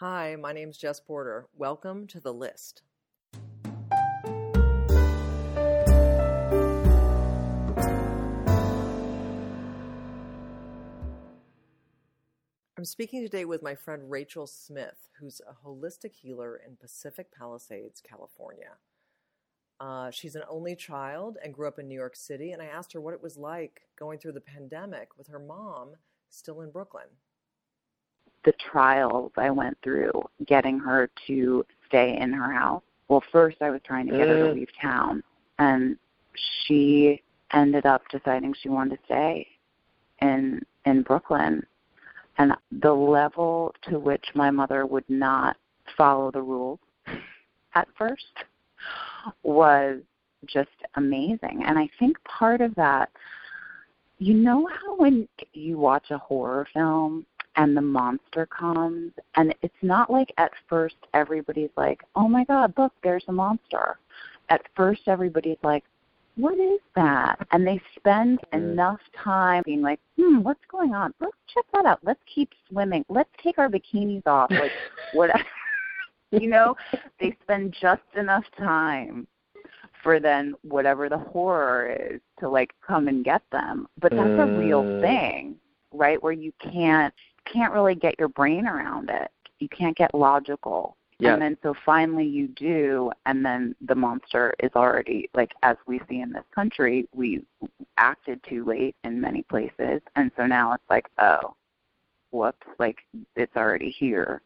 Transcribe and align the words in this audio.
Hi, 0.00 0.34
my 0.34 0.52
name's 0.52 0.76
Jess 0.76 0.98
Porter. 0.98 1.46
Welcome 1.56 2.08
to 2.08 2.18
The 2.18 2.34
List. 2.34 2.82
I'm 12.76 12.84
speaking 12.84 13.22
today 13.22 13.44
with 13.44 13.62
my 13.62 13.76
friend 13.76 14.10
Rachael 14.10 14.48
Smith, 14.48 15.10
who's 15.20 15.40
a 15.48 15.64
holistic 15.64 16.16
healer 16.16 16.56
in 16.56 16.74
Pacific 16.74 17.28
Palisades, 17.30 18.00
California. 18.00 18.72
Uh, 19.78 20.10
she's 20.10 20.34
an 20.34 20.42
only 20.50 20.74
child 20.74 21.36
and 21.40 21.54
grew 21.54 21.68
up 21.68 21.78
in 21.78 21.86
New 21.86 21.94
York 21.94 22.16
City, 22.16 22.50
and 22.50 22.60
I 22.60 22.66
asked 22.66 22.92
her 22.94 23.00
what 23.00 23.14
it 23.14 23.22
was 23.22 23.36
like 23.36 23.82
going 23.96 24.18
through 24.18 24.32
the 24.32 24.40
pandemic 24.40 25.16
with 25.16 25.28
her 25.28 25.38
mom 25.38 25.92
still 26.30 26.62
in 26.62 26.72
Brooklyn. 26.72 27.06
The 28.44 28.52
trials 28.70 29.32
I 29.36 29.50
went 29.50 29.76
through 29.82 30.12
getting 30.46 30.78
her 30.80 31.10
to 31.26 31.64
stay 31.86 32.18
in 32.18 32.32
her 32.32 32.52
house. 32.52 32.82
Well, 33.08 33.22
first 33.32 33.58
I 33.60 33.70
was 33.70 33.80
trying 33.84 34.06
to 34.06 34.16
get 34.16 34.28
her 34.28 34.46
to 34.46 34.50
mm. 34.50 34.54
leave 34.54 34.68
town, 34.80 35.22
and 35.58 35.96
she 36.66 37.22
ended 37.52 37.86
up 37.86 38.02
deciding 38.10 38.54
she 38.60 38.68
wanted 38.68 38.96
to 38.96 39.04
stay 39.04 39.46
in 40.20 40.64
in 40.84 41.02
Brooklyn 41.02 41.64
and 42.38 42.52
the 42.80 42.92
level 42.92 43.74
to 43.88 43.98
which 43.98 44.24
my 44.34 44.50
mother 44.50 44.86
would 44.86 45.08
not 45.08 45.56
follow 45.96 46.30
the 46.30 46.42
rules 46.42 46.80
at 47.74 47.88
first 47.96 48.24
was 49.42 50.00
just 50.46 50.70
amazing. 50.96 51.62
And 51.66 51.78
I 51.78 51.88
think 51.98 52.16
part 52.24 52.60
of 52.60 52.74
that, 52.74 53.10
you 54.18 54.34
know 54.34 54.66
how 54.66 54.96
when 54.96 55.28
you 55.52 55.78
watch 55.78 56.10
a 56.10 56.18
horror 56.18 56.66
film 56.72 57.24
and 57.56 57.76
the 57.76 57.80
monster 57.80 58.46
comes, 58.46 59.12
and 59.36 59.54
it's 59.62 59.74
not 59.82 60.10
like 60.10 60.32
at 60.38 60.52
first 60.68 60.96
everybody's 61.12 61.70
like, 61.76 62.02
oh 62.16 62.28
my 62.28 62.44
God, 62.44 62.72
look, 62.76 62.92
there's 63.02 63.24
a 63.28 63.32
monster. 63.32 63.98
At 64.48 64.62
first, 64.76 65.02
everybody's 65.06 65.58
like, 65.62 65.84
what 66.36 66.58
is 66.58 66.80
that? 66.96 67.36
And 67.52 67.66
they 67.66 67.80
spend 67.96 68.40
enough 68.52 69.00
time 69.16 69.62
being 69.64 69.82
like, 69.82 70.00
hmm, 70.18 70.42
what's 70.42 70.64
going 70.70 70.94
on? 70.94 71.14
Let's 71.20 71.36
check 71.52 71.64
that 71.72 71.86
out. 71.86 72.00
Let's 72.02 72.20
keep 72.32 72.50
swimming. 72.68 73.04
Let's 73.08 73.30
take 73.42 73.58
our 73.58 73.68
bikinis 73.68 74.26
off. 74.26 74.50
Like, 74.50 74.72
whatever. 75.12 75.44
you 76.32 76.48
know, 76.48 76.76
they 77.20 77.36
spend 77.42 77.74
just 77.80 78.02
enough 78.16 78.44
time 78.58 79.26
for 80.02 80.20
then 80.20 80.54
whatever 80.62 81.08
the 81.08 81.18
horror 81.18 81.96
is 81.98 82.20
to 82.40 82.48
like 82.48 82.74
come 82.86 83.08
and 83.08 83.24
get 83.24 83.42
them. 83.52 83.86
But 84.00 84.12
that's 84.16 84.38
a 84.38 84.46
real 84.46 84.84
Mm. 84.84 85.00
thing, 85.00 85.56
right? 85.92 86.22
Where 86.22 86.32
you 86.32 86.52
can't 86.58 87.14
can't 87.44 87.72
really 87.72 87.94
get 87.94 88.18
your 88.18 88.28
brain 88.28 88.66
around 88.66 89.10
it. 89.10 89.30
You 89.58 89.68
can't 89.68 89.96
get 89.96 90.14
logical. 90.14 90.96
Yeah. 91.18 91.34
And 91.34 91.42
then 91.42 91.56
so 91.62 91.74
finally 91.86 92.26
you 92.26 92.48
do 92.48 93.12
and 93.24 93.44
then 93.44 93.74
the 93.86 93.94
monster 93.94 94.52
is 94.58 94.72
already 94.74 95.30
like 95.34 95.52
as 95.62 95.76
we 95.86 96.00
see 96.08 96.20
in 96.20 96.32
this 96.32 96.44
country, 96.52 97.08
we 97.14 97.44
acted 97.96 98.40
too 98.48 98.64
late 98.64 98.96
in 99.04 99.20
many 99.20 99.42
places 99.42 100.00
and 100.16 100.30
so 100.36 100.46
now 100.46 100.72
it's 100.72 100.90
like, 100.90 101.06
oh, 101.18 101.54
whoops, 102.30 102.66
like 102.78 102.98
it's 103.36 103.56
already 103.56 103.90
here. 103.90 104.42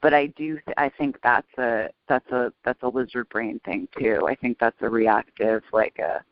But 0.00 0.14
I 0.14 0.26
do 0.26 0.54
th- 0.64 0.76
I 0.76 0.88
think 0.88 1.18
that's 1.22 1.58
a 1.58 1.88
that's 2.08 2.30
a 2.30 2.52
that's 2.64 2.82
a 2.82 2.88
lizard 2.88 3.28
brain 3.28 3.60
thing 3.64 3.88
too. 3.98 4.26
I 4.28 4.34
think 4.36 4.58
that's 4.58 4.80
a 4.80 4.88
reactive 4.88 5.62
like 5.72 5.98
a 5.98 6.22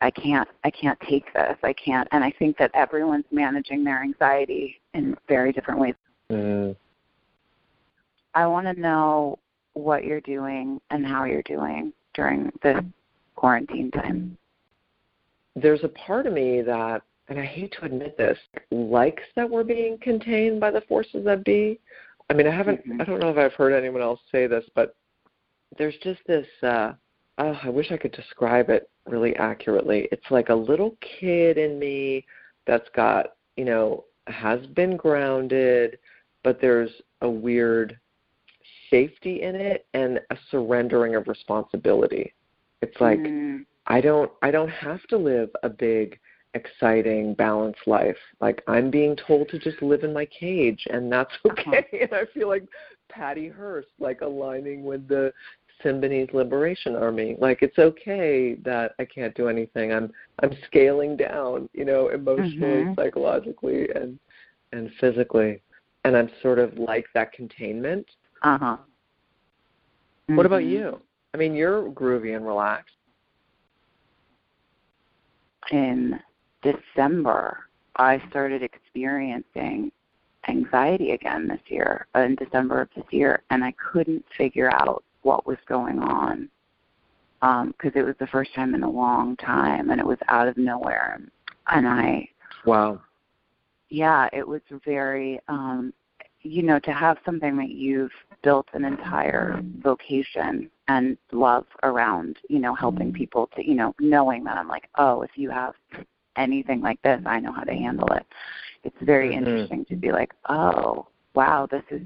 I 0.00 0.10
can't 0.10 0.48
I 0.64 0.70
can't 0.70 0.98
take 1.08 1.32
this. 1.34 1.56
I 1.62 1.72
can't 1.72 2.08
and 2.12 2.24
I 2.24 2.32
think 2.38 2.56
that 2.58 2.70
everyone's 2.74 3.26
managing 3.30 3.84
their 3.84 4.02
anxiety 4.02 4.80
in 4.94 5.16
very 5.28 5.52
different 5.52 5.80
ways. 5.80 5.94
Mm. 6.30 6.76
I 8.34 8.46
want 8.46 8.66
to 8.66 8.80
know 8.80 9.38
what 9.74 10.04
you're 10.04 10.20
doing 10.20 10.80
and 10.90 11.06
how 11.06 11.24
you're 11.24 11.42
doing 11.42 11.92
during 12.14 12.52
this 12.62 12.80
quarantine 13.36 13.90
time. 13.90 14.36
There's 15.56 15.84
a 15.84 15.88
part 15.88 16.26
of 16.26 16.32
me 16.32 16.62
that, 16.62 17.02
and 17.28 17.38
I 17.38 17.44
hate 17.44 17.72
to 17.78 17.86
admit 17.86 18.16
this, 18.16 18.38
likes 18.70 19.22
that 19.36 19.48
we're 19.48 19.64
being 19.64 19.98
contained 19.98 20.60
by 20.60 20.70
the 20.70 20.80
forces 20.82 21.24
that 21.24 21.44
be. 21.44 21.80
I 22.28 22.34
mean, 22.34 22.46
I 22.46 22.50
haven't, 22.50 22.86
Mhm. 22.86 23.00
I 23.00 23.04
don't 23.04 23.20
know 23.20 23.30
if 23.30 23.38
I've 23.38 23.54
heard 23.54 23.72
anyone 23.72 24.02
else 24.02 24.20
say 24.30 24.46
this, 24.46 24.68
but 24.74 24.94
there's 25.76 25.96
just 25.98 26.24
this, 26.26 26.46
uh, 26.62 26.94
oh, 27.38 27.58
I 27.62 27.68
wish 27.68 27.90
I 27.90 27.96
could 27.96 28.12
describe 28.12 28.70
it 28.70 28.88
really 29.06 29.34
accurately. 29.36 30.08
It's 30.12 30.30
like 30.30 30.48
a 30.48 30.54
little 30.54 30.96
kid 31.20 31.58
in 31.58 31.78
me 31.78 32.24
that's 32.66 32.88
got, 32.94 33.34
you 33.56 33.64
know, 33.64 34.04
has 34.26 34.64
been 34.68 34.96
grounded, 34.96 35.98
but 36.44 36.60
there's 36.60 36.90
a 37.22 37.28
weird 37.28 37.98
safety 38.90 39.42
in 39.42 39.54
it 39.54 39.86
and 39.94 40.20
a 40.30 40.36
surrendering 40.50 41.14
of 41.14 41.28
responsibility. 41.28 42.34
It's 42.82 43.00
like, 43.00 43.18
Mm, 43.18 43.64
I 43.86 44.00
don't 44.00 44.30
I 44.42 44.50
don't 44.50 44.70
have 44.70 45.02
to 45.08 45.16
live 45.16 45.50
a 45.62 45.68
big 45.68 46.18
exciting 46.54 47.34
balanced 47.34 47.86
life. 47.86 48.16
Like 48.40 48.62
I'm 48.66 48.90
being 48.90 49.16
told 49.16 49.48
to 49.48 49.58
just 49.58 49.82
live 49.82 50.04
in 50.04 50.12
my 50.12 50.26
cage 50.26 50.86
and 50.90 51.10
that's 51.10 51.32
okay. 51.46 51.86
And 52.00 52.12
I 52.12 52.24
feel 52.32 52.48
like 52.48 52.64
Patty 53.08 53.48
Hearst 53.48 53.88
like 53.98 54.20
aligning 54.20 54.84
with 54.84 55.08
the 55.08 55.32
Symbionese 55.84 56.32
Liberation 56.34 56.94
Army. 56.96 57.36
Like 57.38 57.62
it's 57.62 57.78
okay 57.78 58.54
that 58.64 58.92
I 58.98 59.04
can't 59.04 59.34
do 59.34 59.48
anything. 59.48 59.92
I'm 59.92 60.10
I'm 60.42 60.52
scaling 60.66 61.16
down, 61.16 61.68
you 61.72 61.84
know, 61.84 62.08
emotionally, 62.08 62.84
Mhm. 62.84 62.96
psychologically 62.96 63.88
and 63.90 64.18
and 64.72 64.90
physically. 65.00 65.62
And 66.04 66.16
I'm 66.16 66.30
sort 66.42 66.58
of 66.58 66.78
like 66.78 67.06
that 67.14 67.32
containment. 67.32 68.06
uh-huh. 68.42 68.78
What 70.28 70.46
about 70.46 70.62
Mhm. 70.62 70.70
you? 70.70 71.00
I 71.34 71.36
mean, 71.36 71.54
you're 71.54 71.90
groovy 71.90 72.34
and 72.36 72.46
relaxed. 72.46 72.94
in 75.70 76.18
December, 76.62 77.68
I 77.96 78.18
started 78.30 78.62
experiencing 78.62 79.92
anxiety 80.48 81.12
again 81.12 81.46
this 81.46 81.60
year, 81.66 82.06
uh, 82.16 82.20
in 82.20 82.34
December 82.36 82.80
of 82.80 82.88
this 82.96 83.04
year, 83.12 83.42
and 83.50 83.62
I 83.62 83.72
couldn't 83.72 84.24
figure 84.36 84.70
out 84.72 85.04
what 85.22 85.46
was 85.46 85.58
going 85.66 85.98
on 85.98 86.48
because 87.40 87.92
it 87.94 88.02
was 88.04 88.14
the 88.18 88.26
first 88.26 88.54
time 88.54 88.74
in 88.74 88.82
a 88.82 88.90
long 88.90 89.36
time, 89.36 89.90
and 89.90 90.00
it 90.00 90.06
was 90.06 90.18
out 90.28 90.46
of 90.48 90.56
nowhere. 90.56 91.20
And 91.68 91.88
I, 91.88 92.28
Wow. 92.66 93.00
yeah, 93.88 94.28
it 94.32 94.46
was 94.46 94.60
very, 94.84 95.40
um, 95.48 95.92
you 96.42 96.62
know, 96.62 96.78
to 96.80 96.92
have 96.92 97.18
something 97.24 97.56
that 97.56 97.70
you've 97.70 98.12
built 98.42 98.66
an 98.72 98.84
entire 98.84 99.62
vocation 99.82 100.70
and 100.88 101.16
love 101.32 101.66
around, 101.82 102.38
you 102.48 102.58
know, 102.58 102.74
helping 102.74 103.12
people 103.12 103.48
to, 103.56 103.66
you 103.66 103.74
know, 103.74 103.94
knowing 104.00 104.44
that 104.44 104.56
I'm 104.56 104.68
like, 104.68 104.88
oh, 104.96 105.22
if 105.22 105.30
you 105.36 105.50
have 105.50 105.74
anything 106.36 106.80
like 106.80 107.00
this, 107.02 107.20
I 107.26 107.40
know 107.40 107.52
how 107.52 107.64
to 107.64 107.72
handle 107.74 108.08
it. 108.12 108.26
It's 108.84 108.96
very 109.02 109.30
Mhm. 109.30 109.36
interesting 109.38 109.84
to 109.86 109.96
be 109.96 110.12
like, 110.12 110.32
oh, 110.48 111.06
wow, 111.34 111.66
this 111.70 111.84
is 111.90 112.02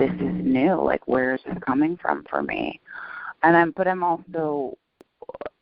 this 0.00 0.10
is 0.14 0.44
new. 0.44 0.82
Like, 0.82 1.06
where 1.06 1.34
is 1.34 1.40
this 1.46 1.58
coming 1.64 1.96
from 2.00 2.24
for 2.28 2.42
me? 2.42 2.80
And 3.42 3.56
I'm, 3.56 3.70
but 3.72 3.86
I'm 3.86 4.02
also, 4.02 4.76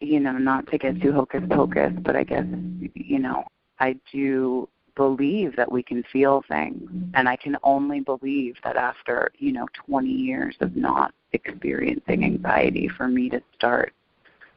you 0.00 0.20
know, 0.20 0.32
not 0.32 0.66
to 0.68 0.78
get 0.78 1.02
too 1.02 1.12
hocus 1.12 1.42
pocus, 1.50 1.92
but 2.02 2.16
I 2.16 2.24
guess, 2.24 2.46
you 2.94 3.18
know, 3.18 3.44
I 3.80 3.96
do 4.12 4.68
believe 4.98 5.54
that 5.56 5.70
we 5.70 5.80
can 5.80 6.02
feel 6.12 6.42
things 6.48 6.90
and 7.14 7.28
i 7.28 7.36
can 7.36 7.56
only 7.62 8.00
believe 8.00 8.56
that 8.64 8.76
after 8.76 9.30
you 9.38 9.52
know 9.52 9.64
20 9.86 10.08
years 10.08 10.56
of 10.60 10.74
not 10.74 11.14
experiencing 11.32 12.24
anxiety 12.24 12.90
for 12.96 13.06
me 13.06 13.30
to 13.30 13.40
start 13.54 13.94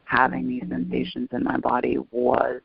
having 0.05 0.47
these 0.47 0.63
sensations 0.67 1.29
in 1.31 1.43
my 1.43 1.57
body 1.57 1.99
was 2.09 2.59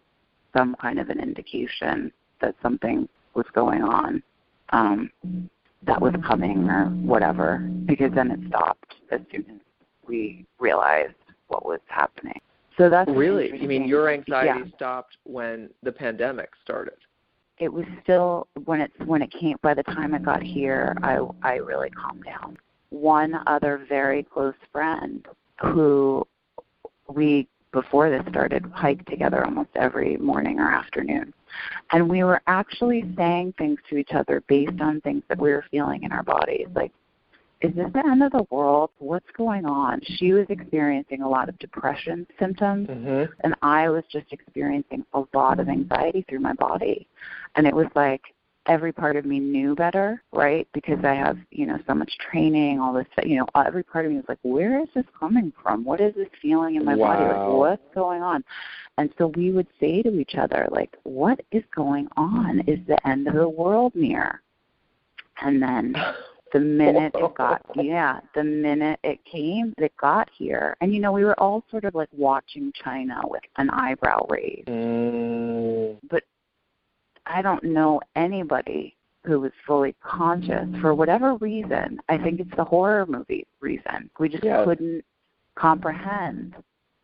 some 0.57 0.75
kind 0.81 0.99
of 0.99 1.11
an 1.11 1.21
indication 1.21 2.11
that 2.41 2.55
something 2.63 3.07
was 3.35 3.45
going 3.53 3.83
on 3.83 4.23
um 4.71 5.11
that 5.85 6.01
was 6.01 6.13
mm-hmm. 6.13 6.27
coming 6.27 6.69
or 6.69 6.87
whatever 6.87 7.59
because 7.87 8.13
then 8.15 8.31
it 8.31 8.41
stopped 8.49 8.95
as 9.11 9.21
soon 9.31 9.45
as 9.49 9.61
we 10.07 10.45
realized 10.59 11.15
what 11.49 11.65
was 11.65 11.81
happening 11.87 12.41
so 12.79 12.91
that's 12.91 13.11
Really? 13.11 13.59
You 13.59 13.69
mean 13.69 13.89
your 13.89 14.11
anxiety 14.11 14.61
Yeah 14.69 14.77
stopped 14.77 15.17
when 15.25 15.71
the 15.83 15.93
pandemic 15.93 16.51
started? 16.63 16.99
it 17.59 17.73
was 17.73 17.85
still 18.03 18.49
when 18.65 18.81
it 18.81 18.93
when 19.05 19.23
it 19.23 19.33
came 19.33 19.57
by 19.63 19.75
the 19.75 19.83
time 19.85 20.15
I 20.15 20.19
got 20.19 20.43
here 20.43 20.95
i 21.03 21.19
i 21.43 21.55
really 21.55 21.91
calmed 21.91 22.25
down 22.25 22.57
one 22.91 23.41
other 23.47 23.85
very 23.89 24.23
close 24.23 24.55
friend 24.73 25.27
who 25.61 26.27
we 27.09 27.49
before 27.81 28.07
this 28.11 28.25
started 28.35 28.63
hiked 28.75 29.07
together 29.15 29.45
almost 29.45 29.71
every 29.87 30.17
morning 30.31 30.57
or 30.59 30.69
afternoon 30.83 31.27
and 31.93 32.01
we 32.15 32.21
were 32.29 32.41
actually 32.47 33.03
saying 33.17 33.53
things 33.59 33.79
to 33.89 33.97
each 33.97 34.13
other 34.21 34.43
based 34.49 34.81
on 34.81 35.01
things 35.03 35.23
that 35.29 35.39
we 35.39 35.51
were 35.51 35.65
feeling 35.71 36.03
in 36.03 36.11
our 36.11 36.23
bodies 36.23 36.69
like 36.75 36.93
is 37.61 37.75
this 37.75 37.91
the 37.93 38.05
end 38.13 38.23
of 38.23 38.33
the 38.33 38.47
world 38.51 38.91
what's 38.99 39.31
going 39.37 39.65
on 39.65 40.01
she 40.17 40.33
was 40.33 40.47
experiencing 40.49 41.21
a 41.23 41.29
lot 41.37 41.49
of 41.51 41.59
depression 41.59 42.27
symptoms 42.39 42.89
Mm-hmm. 42.89 43.33
and 43.45 43.55
I 43.63 43.89
was 43.89 44.05
just 44.11 44.33
experiencing 44.33 45.05
a 45.13 45.23
lot 45.35 45.61
of 45.61 45.69
anxiety 45.69 46.25
through 46.29 46.41
my 46.41 46.55
body. 46.55 47.07
And 47.55 47.67
it 47.67 47.75
was 47.75 47.87
like 47.95 48.23
every 48.67 48.93
part 48.93 49.17
of 49.17 49.25
me 49.25 49.39
knew 49.39 49.75
better, 49.75 50.23
right? 50.33 50.67
Because 50.73 51.05
I 51.05 51.15
have, 51.15 51.39
you 51.51 51.67
know, 51.67 51.79
so 51.87 51.95
much 51.95 52.11
training, 52.19 52.81
all 52.81 52.93
this, 52.93 53.07
you 53.25 53.37
know, 53.37 53.47
every 53.55 53.83
part 53.83 54.05
of 54.05 54.11
me 54.13 54.17
was 54.17 54.27
like, 54.29 54.39
where 54.43 54.81
is 54.81 54.89
this 54.95 55.05
coming 55.19 55.53
from? 55.63 55.85
What 55.85 56.01
is 56.01 56.15
this 56.15 56.29
feeling 56.41 56.77
in 56.77 56.85
my 56.85 56.95
wow. 56.95 57.15
body? 57.15 57.25
Like, 57.25 57.59
what's 57.59 57.95
going 57.95 58.23
on? 58.23 58.45
And 58.99 59.11
so 59.19 59.29
we 59.29 59.53
would 59.53 59.69
say 59.79 60.03
to 60.03 60.19
each 60.19 60.35
other, 60.37 60.69
like, 60.71 60.97
what 61.05 61.41
is 61.53 61.63
going 61.75 62.09
on? 62.17 62.61
Is 62.67 62.79
the 62.87 62.99
end 63.07 63.29
of 63.29 63.35
the 63.35 63.49
world 63.49 63.93
near? 63.95 64.41
And 65.43 65.63
then 65.63 65.95
the 66.53 66.61
minute 66.61 67.13
it 67.15 67.35
got 67.35 67.61
yeah 67.75 68.21
the 68.35 68.43
minute 68.43 68.99
it 69.03 69.19
came 69.25 69.75
it 69.79 69.93
got 69.97 70.29
here 70.37 70.77
and 70.81 70.95
you 70.95 71.01
know 71.01 71.13
we 71.13 71.25
were 71.25 71.39
all 71.41 71.65
sort 71.71 71.85
of 71.85 71.95
like 71.95 72.09
watching 72.13 72.73
china 72.73 73.21
with 73.25 73.43
an 73.57 73.69
eyebrow 73.71 74.25
raised 74.29 74.69
mm. 74.69 75.97
but 76.09 76.23
i 77.27 77.43
don't 77.43 77.65
know 77.65 78.01
anybody 78.15 78.97
who 79.25 79.41
was 79.41 79.53
fully 79.67 79.95
conscious 80.03 80.69
for 80.81 80.95
whatever 80.95 81.35
reason 81.37 81.99
i 82.09 82.17
think 82.17 82.41
it's 82.41 82.57
the 82.57 82.65
horror 82.65 83.07
movie 83.07 83.47
reason 83.61 84.11
we 84.19 84.29
just 84.29 84.45
yes. 84.45 84.65
couldn't 84.65 85.05
comprehend 85.57 86.55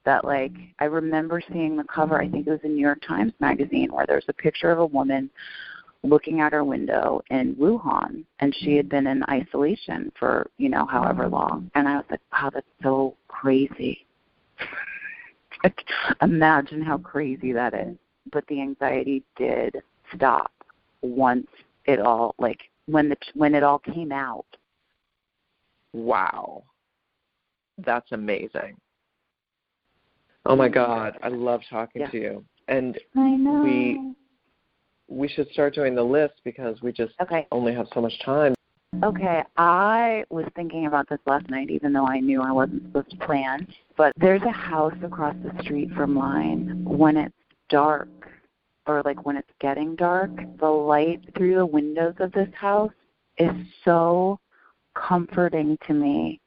that 0.05 0.25
like 0.25 0.53
i 0.79 0.85
remember 0.85 1.43
seeing 1.53 1.77
the 1.77 1.85
cover 1.85 2.21
i 2.21 2.29
think 2.29 2.47
it 2.47 2.51
was 2.51 2.61
a 2.65 2.69
new 2.69 2.81
york 2.81 3.01
times 3.07 3.33
magazine 3.41 3.93
where 3.93 4.07
there's 4.07 4.25
a 4.29 4.33
picture 4.33 4.71
of 4.71 4.79
a 4.79 4.87
woman 4.87 5.31
looking 6.03 6.41
out 6.41 6.53
her 6.53 6.65
window 6.65 7.23
in 7.31 7.55
Wuhan 7.55 8.25
and 8.41 8.55
she 8.61 8.77
had 8.77 8.89
been 8.89 9.07
in 9.07 9.23
isolation 9.29 10.11
for, 10.19 10.51
you 10.59 10.69
know, 10.69 10.87
however 10.87 11.29
long. 11.29 11.71
And 11.75 11.89
I 11.89 11.97
was 11.97 12.05
like, 12.11 12.21
wow, 12.33 12.51
that's 12.53 12.67
so 12.83 13.17
crazy. 13.29 14.07
like, 15.65 15.79
imagine 16.21 16.83
how 16.83 16.99
crazy 16.99 17.53
that 17.53 17.75
is. 17.75 17.97
But 18.33 18.47
the 18.49 18.61
anxiety 18.61 19.23
did 19.37 19.83
stop 20.15 20.53
once 21.03 21.47
it 21.87 22.01
all 22.01 22.35
like 22.39 22.61
when 22.87 23.09
the 23.09 23.17
when 23.35 23.55
it 23.55 23.63
all 23.63 23.79
came 23.79 24.13
out. 24.13 24.47
Wow. 25.93 26.65
That's 27.79 28.11
amazing. 28.13 28.77
Oh 30.45 30.57
my 30.57 30.67
mm-hmm. 30.67 30.75
god, 30.75 31.19
I 31.23 31.29
love 31.29 31.61
talking 31.71 32.03
yeah. 32.03 32.11
to 32.11 32.17
you. 32.17 32.45
And 32.69 32.99
I 33.17 33.31
know. 33.31 33.63
we 33.63 34.15
we 35.09 35.29
should 35.29 35.49
start 35.51 35.75
doing 35.75 35.95
the 35.95 36.03
list 36.03 36.35
because 36.45 36.81
we 36.83 36.93
just 36.93 37.15
okay. 37.21 37.47
only 37.53 37.75
have 37.75 37.87
so 37.95 38.01
much 38.01 38.19
time. 38.25 38.55
Okay, 39.03 39.43
I 39.57 40.25
was 40.29 40.45
thinking 40.55 40.87
about 40.87 41.09
this 41.09 41.19
last 41.27 41.49
night, 41.49 41.71
even 41.71 41.93
though 41.93 42.07
I 42.07 42.21
knew 42.21 42.43
I 42.43 42.53
wasn't 42.53 42.83
supposed 42.85 43.11
to 43.11 43.17
plan. 43.17 43.67
But 43.97 44.13
there's 44.17 44.43
a 44.43 44.51
house 44.51 44.95
across 45.03 45.35
the 45.43 45.63
street 45.63 45.91
from 45.97 46.13
mine. 46.13 46.85
When 46.85 47.17
it's 47.17 47.35
dark, 47.71 48.09
or 48.87 49.03
like 49.05 49.25
when 49.25 49.37
it's 49.37 49.51
getting 49.61 49.95
dark, 49.97 50.31
the 50.59 50.67
light 50.67 51.21
through 51.37 51.57
the 51.57 51.67
windows 51.67 52.15
of 52.19 52.33
this 52.33 52.49
house 52.55 52.93
is 53.39 53.51
so 53.85 54.39
comforting 54.95 55.79
to 55.87 55.95
me 55.95 56.41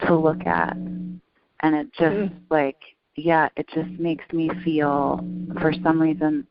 to 0.00 0.14
look 0.14 0.46
at. 0.46 0.76
And 0.76 1.74
it 1.74 1.92
just 1.92 2.16
Mm. 2.16 2.32
like, 2.50 2.76
yeah, 3.16 3.48
it 3.56 3.66
just 3.68 3.88
makes 3.98 4.24
me 4.32 4.50
feel, 4.62 5.24
for 5.60 5.72
some 5.82 6.00
reason, 6.00 6.46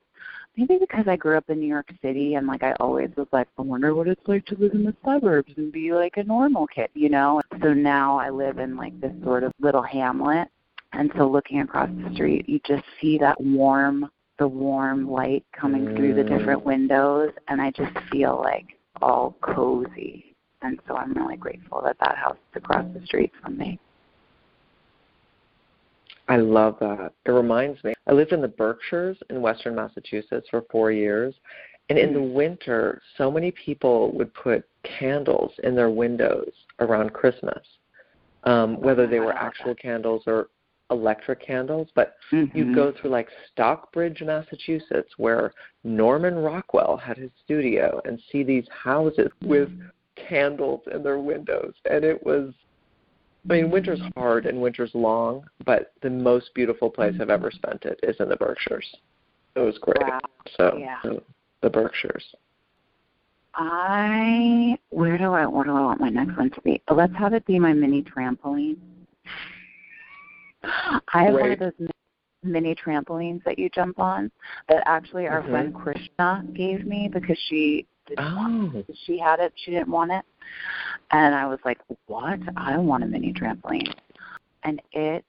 maybe 0.58 0.78
because 0.80 1.08
I 1.08 1.16
grew 1.16 1.38
up 1.38 1.50
in 1.50 1.60
New 1.60 1.68
York 1.68 1.94
City 2.02 2.36
and 2.36 2.48
like 2.48 2.64
I 2.64 2.74
always 2.80 3.10
was 3.16 3.28
like, 3.32 3.48
I 3.58 3.62
wonder 3.62 3.94
what 3.94 4.08
it's 4.08 4.28
like 4.28 4.46
to 4.48 4.56
live 4.56 4.74
in 4.74 4.84
the 4.84 4.96
suburbs 5.04 5.54
and 5.58 5.72
be 5.72 5.94
like 5.94 6.18
a 6.18 6.24
normal 6.24 6.66
kid, 6.66 6.90
you 6.94 7.10
know? 7.10 7.42
So 7.62 7.74
now 7.74 8.18
I 8.18 8.30
live 8.30 8.58
in 8.58 8.76
like 8.76 9.00
this 9.00 9.14
sort 9.24 9.44
of 9.44 9.52
little 9.60 9.84
hamlet 9.84 10.48
and 10.94 11.12
so 11.18 11.28
looking 11.28 11.60
across 11.60 11.90
the 11.90 12.14
street 12.14 12.48
you 12.48 12.60
just 12.66 12.84
see 13.02 13.18
that 13.18 13.40
warm 13.42 14.10
the 14.38 14.48
warm 14.48 15.10
light 15.10 15.46
coming 15.54 15.96
through 15.96 16.14
the 16.16 16.24
different 16.24 16.66
windows 16.66 17.32
and 17.48 17.62
I 17.62 17.72
just 17.72 17.94
feel 18.12 18.42
like 18.44 18.78
all 19.02 19.36
cozy. 19.42 20.36
And 20.62 20.80
so 20.88 20.96
I'm 20.96 21.14
really 21.14 21.38
grateful 21.38 21.82
that 21.84 21.98
that 22.00 22.18
house 22.18 22.38
is 22.52 22.62
across 22.64 22.86
the 22.94 23.06
street 23.06 23.32
from 23.42 23.58
me. 23.58 23.80
I 26.28 26.38
love 26.38 26.78
that. 26.80 27.14
It 27.26 27.32
reminds 27.32 27.84
me. 27.84 27.94
I 28.08 28.14
lived 28.14 28.32
in 28.32 28.42
the 28.42 28.48
Berkshires 28.48 29.18
in 29.30 29.42
western 29.42 29.76
Massachusetts 29.76 30.48
for 30.50 30.64
four 30.72 30.92
years. 30.92 31.36
And 31.90 32.00
in 32.00 32.14
the 32.14 32.22
winter, 32.22 33.02
so 33.16 33.30
many 33.30 33.52
people 33.52 34.12
would 34.14 34.34
put 34.34 34.68
candles 34.84 35.52
in 35.64 35.76
their 35.76 35.92
windows 35.92 36.52
around 36.80 37.14
Christmas, 37.14 37.62
um, 38.44 38.82
whether 38.82 39.06
they 39.06 39.20
were 39.20 39.34
actual 39.34 39.76
candles 39.76 40.24
or 40.26 40.48
electric 40.92 41.46
candles. 41.46 41.88
But 41.96 42.16
mm-hmm. 42.32 42.58
you 42.58 42.76
go 42.76 42.94
through 42.94 43.12
like 43.12 43.30
Stockbridge, 43.52 44.22
Massachusetts, 44.22 45.14
where 45.18 45.54
Norman 45.84 46.36
Rockwell 46.36 46.98
had 46.98 47.18
his 47.18 47.32
studio, 47.44 48.02
and 48.06 48.20
see 48.32 48.44
these 48.44 48.66
houses 48.70 49.32
mm. 49.44 49.48
with 49.48 49.70
candles 50.16 50.82
in 50.94 51.04
their 51.04 51.20
windows. 51.20 51.74
And 51.90 52.04
it 52.04 52.24
was 52.26 52.54
I 53.50 53.54
mean, 53.54 53.72
winter's 53.72 54.00
mm. 54.00 54.14
hard 54.16 54.46
and 54.46 54.60
winter's 54.60 54.92
long, 54.94 55.44
but 55.66 55.94
the 56.02 56.10
most 56.10 56.54
beautiful 56.56 56.90
place 56.90 57.16
I've 57.20 57.30
ever 57.30 57.50
mm-hmm. 57.50 57.58
spent 57.58 57.86
it 57.86 58.00
is 58.04 58.16
in 58.20 58.30
the 58.30 58.36
Berkshires. 58.36 58.88
It 59.56 59.60
was 59.60 59.78
great. 59.80 60.02
Wow. 60.02 60.20
So 60.58 60.78
Yeah. 60.78 60.98
the, 61.04 61.22
the 61.62 61.70
Berkshires. 61.70 62.26
I 63.58 64.78
where 64.90 65.18
do 65.18 65.32
I 65.32 65.46
what 65.46 65.66
do 65.66 65.72
I 65.72 65.82
want 65.82 66.02
my 66.02 66.10
next 66.10 66.38
one 66.38 66.50
to 66.52 66.62
be? 66.62 66.82
Oh, 66.90 66.96
let's 66.96 67.16
have 67.16 67.34
it 67.34 67.46
be 67.46 67.58
my 67.58 67.72
mini 67.72 68.04
trampoline. 68.04 68.78
I 71.14 71.24
have 71.24 71.34
one 71.34 71.52
of 71.52 71.60
those 71.60 71.74
mi- 71.80 71.90
mini 72.44 72.76
trampolines 72.76 73.44
that 73.44 73.58
you 73.58 73.70
jump 73.70 74.00
on 74.00 74.32
that 74.70 74.84
actually 74.86 75.28
our 75.28 75.42
Mhm. 75.42 75.50
friend 75.50 75.76
Krishna 75.76 76.46
gave 76.54 76.86
me 76.86 77.08
because 77.08 77.38
she 77.40 77.88
Oh, 78.18 78.84
she 78.94 79.18
had 79.18 79.40
it, 79.40 79.52
she 79.56 79.72
didn't 79.72 79.90
want 79.90 80.12
it. 80.12 80.24
And 81.12 81.34
I 81.34 81.48
was 81.48 81.60
like, 81.66 81.80
What? 82.06 82.40
I 82.56 82.78
want 82.78 83.04
a 83.04 83.08
mini 83.08 83.34
trampoline. 83.34 83.94
And 84.64 84.82
it 84.92 85.26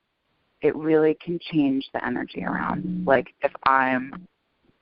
it 0.63 0.75
really 0.77 1.15
can 1.15 1.39
change 1.39 1.89
the 1.93 2.05
energy 2.05 2.45
around. 2.45 3.07
Like 3.07 3.35
if 3.43 3.53
I'm 3.65 4.27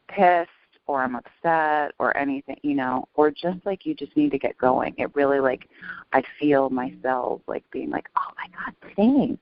pissed 0.08 0.50
or 0.86 1.02
I'm 1.02 1.16
upset 1.16 1.92
or 1.98 2.16
anything, 2.16 2.58
you 2.62 2.74
know, 2.74 3.06
or 3.14 3.30
just 3.30 3.64
like 3.64 3.86
you 3.86 3.94
just 3.94 4.16
need 4.16 4.30
to 4.32 4.38
get 4.38 4.56
going. 4.58 4.94
It 4.98 5.14
really 5.14 5.40
like 5.40 5.68
I 6.12 6.22
feel 6.38 6.70
myself 6.70 7.42
like 7.46 7.64
being 7.70 7.90
like, 7.90 8.08
Oh 8.16 8.32
my 8.36 8.46
God, 8.56 8.74
thanks. 8.96 9.40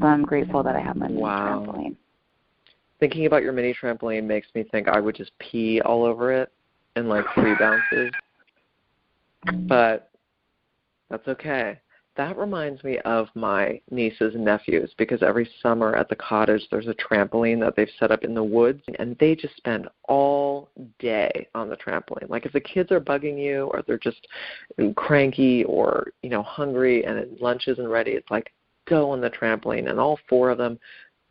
So 0.00 0.06
I'm 0.06 0.24
grateful 0.24 0.62
that 0.62 0.76
I 0.76 0.80
have 0.80 0.96
my 0.96 1.08
mini 1.08 1.20
Wow. 1.22 1.64
trampoline. 1.66 1.96
thinking 2.98 3.26
about 3.26 3.42
your 3.42 3.52
mini 3.52 3.74
trampoline 3.74 4.24
makes 4.24 4.48
me 4.54 4.62
think 4.62 4.88
I 4.88 5.00
would 5.00 5.14
just 5.14 5.30
pee 5.38 5.82
all 5.82 6.04
over 6.04 6.32
it 6.32 6.50
in 6.96 7.08
like 7.08 7.24
three 7.34 7.54
bounces. 7.58 8.10
But 9.68 10.10
that's 11.10 11.28
okay. 11.28 11.78
That 12.16 12.38
reminds 12.38 12.82
me 12.82 12.98
of 13.00 13.28
my 13.34 13.78
nieces 13.90 14.34
and 14.34 14.44
nephews 14.44 14.94
because 14.96 15.22
every 15.22 15.48
summer 15.62 15.94
at 15.94 16.08
the 16.08 16.16
cottage 16.16 16.62
there's 16.70 16.88
a 16.88 16.94
trampoline 16.94 17.60
that 17.60 17.76
they've 17.76 17.90
set 18.00 18.10
up 18.10 18.24
in 18.24 18.32
the 18.32 18.42
woods 18.42 18.82
and 18.98 19.14
they 19.20 19.34
just 19.34 19.54
spend 19.56 19.88
all 20.08 20.70
day 20.98 21.46
on 21.54 21.68
the 21.68 21.76
trampoline. 21.76 22.30
Like 22.30 22.46
if 22.46 22.52
the 22.52 22.60
kids 22.60 22.90
are 22.90 23.00
bugging 23.00 23.38
you 23.38 23.64
or 23.74 23.82
they're 23.82 23.98
just 23.98 24.26
cranky 24.96 25.64
or, 25.64 26.06
you 26.22 26.30
know, 26.30 26.42
hungry 26.42 27.04
and 27.04 27.38
lunch 27.38 27.68
isn't 27.68 27.86
ready, 27.86 28.12
it's 28.12 28.30
like 28.30 28.50
go 28.86 29.10
on 29.10 29.20
the 29.20 29.30
trampoline 29.30 29.90
and 29.90 29.98
all 29.98 30.18
four 30.28 30.50
of 30.50 30.58
them 30.58 30.78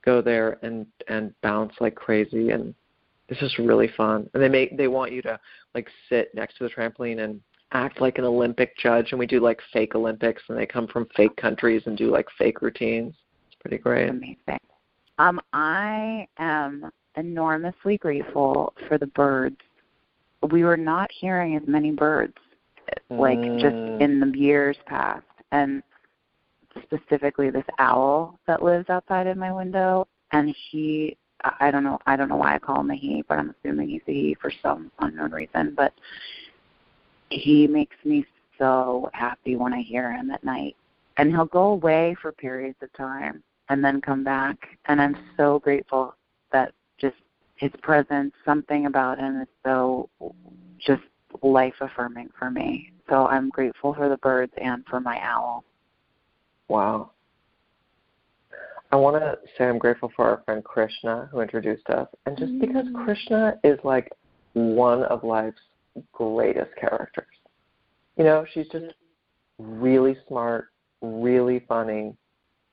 go 0.03 0.21
there 0.21 0.57
and 0.61 0.85
and 1.07 1.33
bounce 1.41 1.73
like 1.79 1.95
crazy 1.95 2.51
and 2.51 2.73
it's 3.27 3.39
just 3.39 3.57
really 3.57 3.89
fun. 3.97 4.29
And 4.33 4.43
they 4.43 4.49
make 4.49 4.77
they 4.77 4.87
want 4.87 5.11
you 5.11 5.21
to 5.23 5.39
like 5.73 5.89
sit 6.09 6.33
next 6.35 6.57
to 6.57 6.63
the 6.63 6.69
trampoline 6.69 7.23
and 7.23 7.41
act 7.71 7.99
like 7.99 8.17
an 8.17 8.23
Olympic 8.23 8.77
judge 8.77 9.11
and 9.11 9.19
we 9.19 9.25
do 9.25 9.39
like 9.39 9.59
fake 9.73 9.95
Olympics 9.95 10.43
and 10.47 10.57
they 10.57 10.65
come 10.65 10.87
from 10.87 11.07
fake 11.15 11.35
countries 11.35 11.81
and 11.85 11.97
do 11.97 12.11
like 12.11 12.27
fake 12.37 12.61
routines. 12.61 13.13
It's 13.47 13.59
pretty 13.59 13.77
great. 13.77 14.09
Amazing. 14.09 14.59
Um, 15.17 15.41
I 15.53 16.27
am 16.37 16.91
enormously 17.15 17.97
grateful 17.97 18.73
for 18.87 18.97
the 18.97 19.07
birds. 19.07 19.57
We 20.51 20.63
were 20.63 20.77
not 20.77 21.09
hearing 21.11 21.55
as 21.55 21.63
many 21.65 21.91
birds 21.91 22.35
like 23.09 23.41
just 23.59 23.75
Mm. 23.75 24.01
in 24.01 24.19
the 24.19 24.37
years 24.37 24.77
past 24.85 25.25
and 25.51 25.81
specifically 26.83 27.49
this 27.49 27.65
owl 27.79 28.39
that 28.47 28.63
lives 28.63 28.89
outside 28.89 29.27
of 29.27 29.37
my 29.37 29.51
window 29.51 30.07
and 30.31 30.55
he 30.71 31.17
I 31.59 31.69
don't 31.71 31.83
know 31.83 31.99
I 32.05 32.15
don't 32.15 32.29
know 32.29 32.37
why 32.37 32.55
I 32.55 32.59
call 32.59 32.81
him 32.81 32.91
a 32.91 32.95
he, 32.95 33.23
but 33.27 33.37
I'm 33.37 33.53
assuming 33.59 33.89
he's 33.89 34.01
a 34.07 34.13
he 34.13 34.37
for 34.41 34.51
some 34.61 34.91
unknown 34.99 35.31
reason. 35.31 35.73
But 35.75 35.93
he 37.29 37.67
makes 37.67 37.95
me 38.03 38.25
so 38.57 39.09
happy 39.13 39.55
when 39.55 39.73
I 39.73 39.81
hear 39.81 40.11
him 40.11 40.31
at 40.31 40.43
night. 40.43 40.75
And 41.17 41.31
he'll 41.31 41.45
go 41.45 41.67
away 41.67 42.15
for 42.21 42.31
periods 42.31 42.77
of 42.81 42.91
time 42.93 43.43
and 43.69 43.83
then 43.83 44.01
come 44.01 44.23
back 44.23 44.57
and 44.85 45.01
I'm 45.01 45.15
so 45.37 45.59
grateful 45.59 46.15
that 46.51 46.73
just 46.99 47.15
his 47.55 47.71
presence, 47.81 48.33
something 48.43 48.85
about 48.85 49.17
him 49.17 49.41
is 49.41 49.47
so 49.63 50.09
just 50.79 51.03
life 51.41 51.75
affirming 51.79 52.29
for 52.37 52.49
me. 52.49 52.91
So 53.09 53.27
I'm 53.27 53.49
grateful 53.49 53.93
for 53.93 54.09
the 54.09 54.17
birds 54.17 54.51
and 54.57 54.83
for 54.89 54.99
my 54.99 55.19
owl. 55.21 55.63
Wow. 56.67 57.11
I 58.91 58.97
want 58.97 59.21
to 59.21 59.37
say 59.57 59.65
I'm 59.65 59.77
grateful 59.77 60.11
for 60.15 60.25
our 60.25 60.41
friend 60.45 60.63
Krishna 60.63 61.27
who 61.31 61.41
introduced 61.41 61.87
us. 61.89 62.07
And 62.25 62.37
just 62.37 62.57
because 62.59 62.85
mm. 62.85 63.03
Krishna 63.03 63.59
is 63.63 63.79
like 63.83 64.11
one 64.53 65.03
of 65.03 65.23
life's 65.23 65.59
greatest 66.13 66.71
characters. 66.79 67.25
You 68.17 68.23
know, 68.23 68.45
she's 68.53 68.67
just 68.67 68.85
mm. 68.85 68.91
really 69.59 70.17
smart, 70.27 70.69
really 71.01 71.65
funny, 71.67 72.15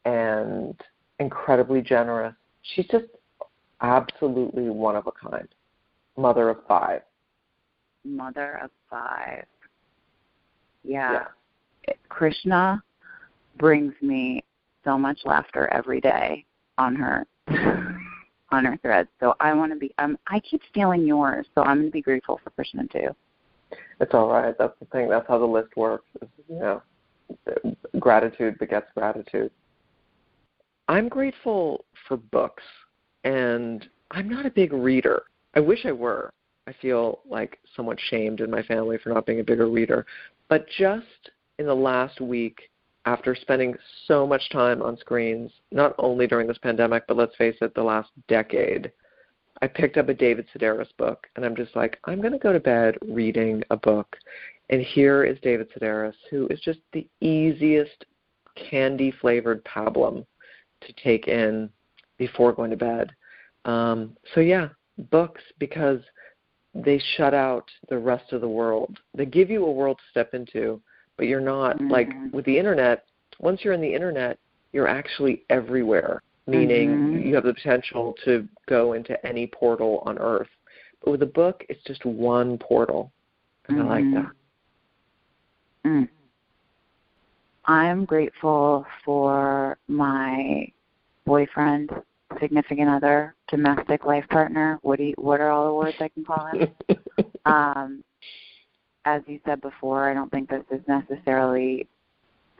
and 0.04 0.80
incredibly 1.18 1.80
generous. 1.80 2.34
She's 2.74 2.86
just 2.86 3.06
absolutely 3.80 4.68
one 4.68 4.96
of 4.96 5.06
a 5.06 5.12
kind. 5.12 5.48
Mother 6.16 6.50
of 6.50 6.58
five. 6.68 7.02
Mother 8.04 8.60
of 8.62 8.70
five. 8.90 9.46
Yeah. 10.84 11.24
yeah. 11.88 11.94
Krishna 12.08 12.82
brings 13.58 13.94
me 14.00 14.44
so 14.84 14.98
much 14.98 15.20
laughter 15.24 15.68
every 15.68 16.00
day 16.00 16.44
on 16.78 16.94
her 16.96 17.26
on 18.50 18.64
her 18.64 18.76
thread. 18.82 19.08
So 19.20 19.34
I 19.40 19.52
want 19.54 19.72
to 19.72 19.78
be. 19.78 19.92
Um, 19.98 20.18
I 20.26 20.40
keep 20.40 20.60
stealing 20.70 21.06
yours, 21.06 21.46
so 21.54 21.62
I'm 21.62 21.78
going 21.78 21.88
to 21.88 21.92
be 21.92 22.02
grateful 22.02 22.40
for 22.42 22.50
Krishna 22.50 22.86
too. 22.88 23.08
It's 24.00 24.14
all 24.14 24.28
right. 24.28 24.54
That's 24.58 24.74
the 24.80 24.86
thing. 24.86 25.08
That's 25.08 25.26
how 25.28 25.38
the 25.38 25.44
list 25.44 25.76
works. 25.76 26.04
you 26.48 26.58
know, 26.58 26.82
gratitude 27.98 28.58
begets 28.58 28.86
gratitude. 28.94 29.50
I'm 30.88 31.08
grateful 31.08 31.84
for 32.06 32.16
books, 32.16 32.64
and 33.24 33.86
I'm 34.10 34.28
not 34.28 34.46
a 34.46 34.50
big 34.50 34.72
reader. 34.72 35.22
I 35.54 35.60
wish 35.60 35.86
I 35.86 35.92
were. 35.92 36.32
I 36.66 36.74
feel 36.80 37.20
like 37.28 37.58
somewhat 37.74 37.98
shamed 38.08 38.40
in 38.40 38.50
my 38.50 38.62
family 38.62 38.98
for 38.98 39.10
not 39.10 39.26
being 39.26 39.40
a 39.40 39.44
bigger 39.44 39.68
reader. 39.68 40.06
But 40.48 40.66
just 40.78 41.30
in 41.58 41.66
the 41.66 41.74
last 41.74 42.20
week, 42.20 42.60
after 43.04 43.34
spending 43.34 43.74
so 44.06 44.26
much 44.26 44.48
time 44.50 44.82
on 44.82 44.96
screens, 44.96 45.50
not 45.70 45.94
only 45.98 46.26
during 46.26 46.46
this 46.46 46.58
pandemic, 46.58 47.04
but 47.08 47.16
let's 47.16 47.36
face 47.36 47.56
it, 47.60 47.74
the 47.74 47.82
last 47.82 48.10
decade, 48.28 48.92
I 49.60 49.66
picked 49.66 49.96
up 49.96 50.08
a 50.08 50.14
David 50.14 50.46
Sedaris 50.54 50.88
book, 50.98 51.26
and 51.36 51.44
I'm 51.44 51.56
just 51.56 51.74
like, 51.76 51.98
I'm 52.04 52.20
going 52.20 52.32
to 52.32 52.38
go 52.38 52.52
to 52.52 52.60
bed 52.60 52.96
reading 53.02 53.62
a 53.70 53.76
book. 53.76 54.16
And 54.70 54.80
here 54.80 55.24
is 55.24 55.38
David 55.42 55.68
Sedaris, 55.72 56.14
who 56.30 56.46
is 56.48 56.60
just 56.60 56.80
the 56.92 57.06
easiest 57.20 58.04
candy 58.56 59.12
flavored 59.20 59.64
pablum 59.64 60.26
to 60.80 60.92
take 60.94 61.28
in 61.28 61.70
before 62.18 62.52
going 62.52 62.70
to 62.70 62.76
bed. 62.76 63.12
Um, 63.64 64.16
so, 64.34 64.40
yeah, 64.40 64.68
books 65.10 65.42
because 65.58 66.00
they 66.74 67.00
shut 67.16 67.34
out 67.34 67.70
the 67.88 67.98
rest 67.98 68.32
of 68.32 68.40
the 68.40 68.48
world. 68.48 68.98
They 69.14 69.26
give 69.26 69.50
you 69.50 69.64
a 69.64 69.70
world 69.72 69.98
to 69.98 70.10
step 70.10 70.34
into, 70.34 70.80
but 71.16 71.26
you're 71.26 71.40
not 71.40 71.76
mm-hmm. 71.76 71.90
like 71.90 72.10
with 72.32 72.44
the 72.44 72.58
internet. 72.58 73.04
Once 73.38 73.60
you're 73.62 73.74
in 73.74 73.80
the 73.80 73.94
internet, 73.94 74.38
you're 74.72 74.88
actually 74.88 75.42
everywhere, 75.50 76.22
meaning 76.46 76.90
mm-hmm. 76.90 77.28
you 77.28 77.34
have 77.34 77.44
the 77.44 77.54
potential 77.54 78.14
to 78.24 78.48
go 78.68 78.92
into 78.94 79.24
any 79.26 79.46
portal 79.46 80.02
on 80.06 80.18
Earth. 80.18 80.48
But 81.04 81.12
with 81.12 81.22
a 81.22 81.26
book, 81.26 81.64
it's 81.68 81.82
just 81.84 82.04
one 82.04 82.58
portal, 82.58 83.12
and 83.68 83.78
mm-hmm. 83.78 83.88
I 83.88 83.94
like 83.94 84.14
that. 84.14 84.32
Mm. 85.88 86.08
I'm 87.64 88.04
grateful 88.04 88.86
for 89.04 89.78
my 89.88 90.66
boyfriend 91.24 91.90
significant 92.40 92.88
other, 92.88 93.34
domestic 93.48 94.04
life 94.04 94.24
partner. 94.30 94.78
What 94.82 94.98
do 94.98 95.04
you, 95.04 95.14
what 95.16 95.40
are 95.40 95.50
all 95.50 95.66
the 95.66 95.74
words 95.74 95.96
I 96.00 96.08
can 96.08 96.24
call 96.24 96.46
him? 96.46 96.68
um, 97.44 98.04
as 99.04 99.22
you 99.26 99.40
said 99.44 99.60
before, 99.60 100.08
I 100.08 100.14
don't 100.14 100.30
think 100.30 100.48
this 100.48 100.64
is 100.70 100.80
necessarily 100.86 101.88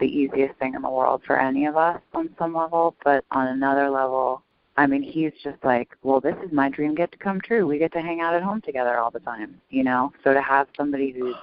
the 0.01 0.07
easiest 0.07 0.59
thing 0.59 0.75
in 0.75 0.83
the 0.83 0.91
world 0.91 1.23
for 1.27 1.39
any 1.39 1.67
of 1.67 1.77
us 1.77 2.01
on 2.15 2.31
some 2.39 2.55
level, 2.55 2.97
but 3.05 3.25
on 3.31 3.49
another 3.49 3.89
level, 3.89 4.43
I 4.77 4.87
mean, 4.87 5.03
he's 5.03 5.33
just 5.45 5.63
like, 5.63 5.91
well, 6.03 6.21
this 6.21 6.35
is 6.45 6.51
my 6.53 6.69
dream 6.71 6.95
get 6.95 7.13
to 7.13 7.19
come 7.19 7.41
true. 7.41 7.67
We 7.67 7.79
get 7.79 7.93
to 7.93 8.01
hang 8.01 8.21
out 8.21 8.35
at 8.35 8.43
home 8.43 8.61
together 8.63 8.99
all 8.99 9.11
the 9.11 9.21
time, 9.21 9.61
you 9.71 9.85
know? 9.85 10.13
So 10.25 10.33
to 10.33 10.41
have 10.41 10.67
somebody 10.77 11.13
who's 11.13 11.37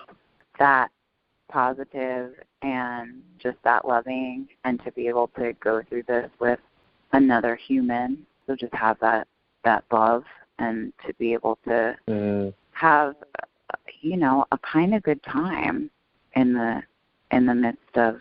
that 0.58 0.90
positive 1.50 2.34
and 2.62 3.22
just 3.42 3.58
that 3.64 3.88
loving 3.88 4.48
and 4.66 4.84
to 4.84 4.92
be 4.92 5.08
able 5.08 5.28
to 5.38 5.54
go 5.64 5.82
through 5.88 6.04
this 6.04 6.30
with 6.40 6.60
another 7.14 7.56
human. 7.56 8.26
So 8.48 8.56
just 8.56 8.74
have 8.74 8.98
that 9.00 9.28
that 9.64 9.84
love 9.92 10.24
and 10.58 10.94
to 11.06 11.14
be 11.16 11.34
able 11.34 11.58
to 11.66 11.96
mm. 12.08 12.54
have 12.72 13.16
you 14.02 14.18
know 14.18 14.46
a 14.52 14.58
kind 14.60 14.94
of 14.96 15.04
good 15.04 15.22
time 15.24 15.90
in 16.36 16.54
the 16.54 16.82
in 17.32 17.46
the 17.46 17.54
midst 17.54 17.96
of 17.96 18.18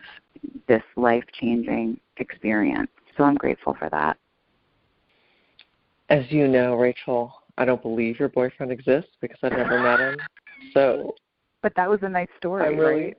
this 0.67 0.83
life 0.97 1.25
changing 1.41 1.99
experience. 2.19 2.91
So 3.17 3.25
I'm 3.25 3.37
grateful 3.37 3.75
for 3.79 3.89
that. 3.91 4.17
As 6.11 6.25
you 6.31 6.49
know, 6.49 6.75
Rachael, 6.75 7.33
I 7.59 7.65
don't 7.65 7.83
believe 7.83 8.19
your 8.19 8.29
boyfriend 8.29 8.73
exists 8.73 9.11
because 9.21 9.39
I've 9.43 9.53
never 9.53 9.83
met 9.83 10.01
him. 10.01 10.17
So 10.73 11.15
But 11.63 11.73
that 11.77 11.89
was 11.89 12.01
a 12.03 12.09
nice 12.09 12.29
story, 12.39 12.67
I'm 12.67 12.79
really, 12.79 13.05
right? 13.05 13.17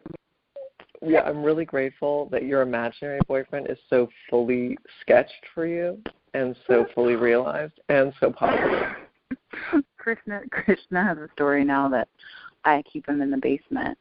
yeah, 1.01 1.21
I'm 1.21 1.43
really 1.43 1.65
grateful 1.65 2.29
that 2.31 2.43
your 2.43 2.61
imaginary 2.61 3.19
boyfriend 3.27 3.69
is 3.69 3.77
so 3.89 4.09
fully 4.29 4.77
sketched 5.01 5.45
for 5.53 5.65
you 5.65 6.01
and 6.33 6.55
so 6.67 6.85
fully 6.95 7.15
realized 7.15 7.73
and 7.89 8.13
so 8.19 8.31
positive. 8.31 8.87
Krishna 9.97 10.41
Krishna 10.51 11.03
has 11.03 11.17
a 11.17 11.27
story 11.33 11.63
now 11.63 11.89
that 11.89 12.07
I 12.65 12.83
keep 12.91 13.07
him 13.07 13.21
in 13.21 13.31
the 13.31 13.37
basement. 13.37 13.97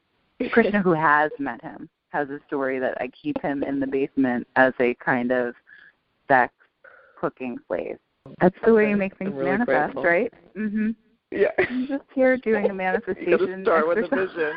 Krishna 0.52 0.80
who 0.80 0.92
has 0.92 1.30
met 1.38 1.62
him 1.62 1.88
has 2.10 2.28
a 2.30 2.38
story 2.46 2.78
that 2.78 3.00
I 3.00 3.08
keep 3.08 3.40
him 3.42 3.62
in 3.62 3.80
the 3.80 3.86
basement 3.86 4.46
as 4.56 4.72
a 4.80 4.94
kind 4.94 5.32
of 5.32 5.54
sex 6.28 6.52
cooking 7.16 7.58
slave. 7.66 7.98
That's 8.40 8.56
the 8.64 8.74
way 8.74 8.90
you 8.90 8.96
make 8.96 9.16
things 9.18 9.34
really 9.34 9.50
manifest, 9.50 9.94
grateful. 9.94 10.02
right? 10.04 10.32
Mhm. 10.56 10.94
Yeah. 11.30 11.50
I'm 11.58 11.86
just 11.86 12.04
here 12.14 12.36
doing 12.36 12.70
a 12.70 12.74
manifestation. 12.74 13.58
you 13.58 13.62
start 13.64 13.88
with 13.88 13.98
a 13.98 14.08
vision. 14.08 14.52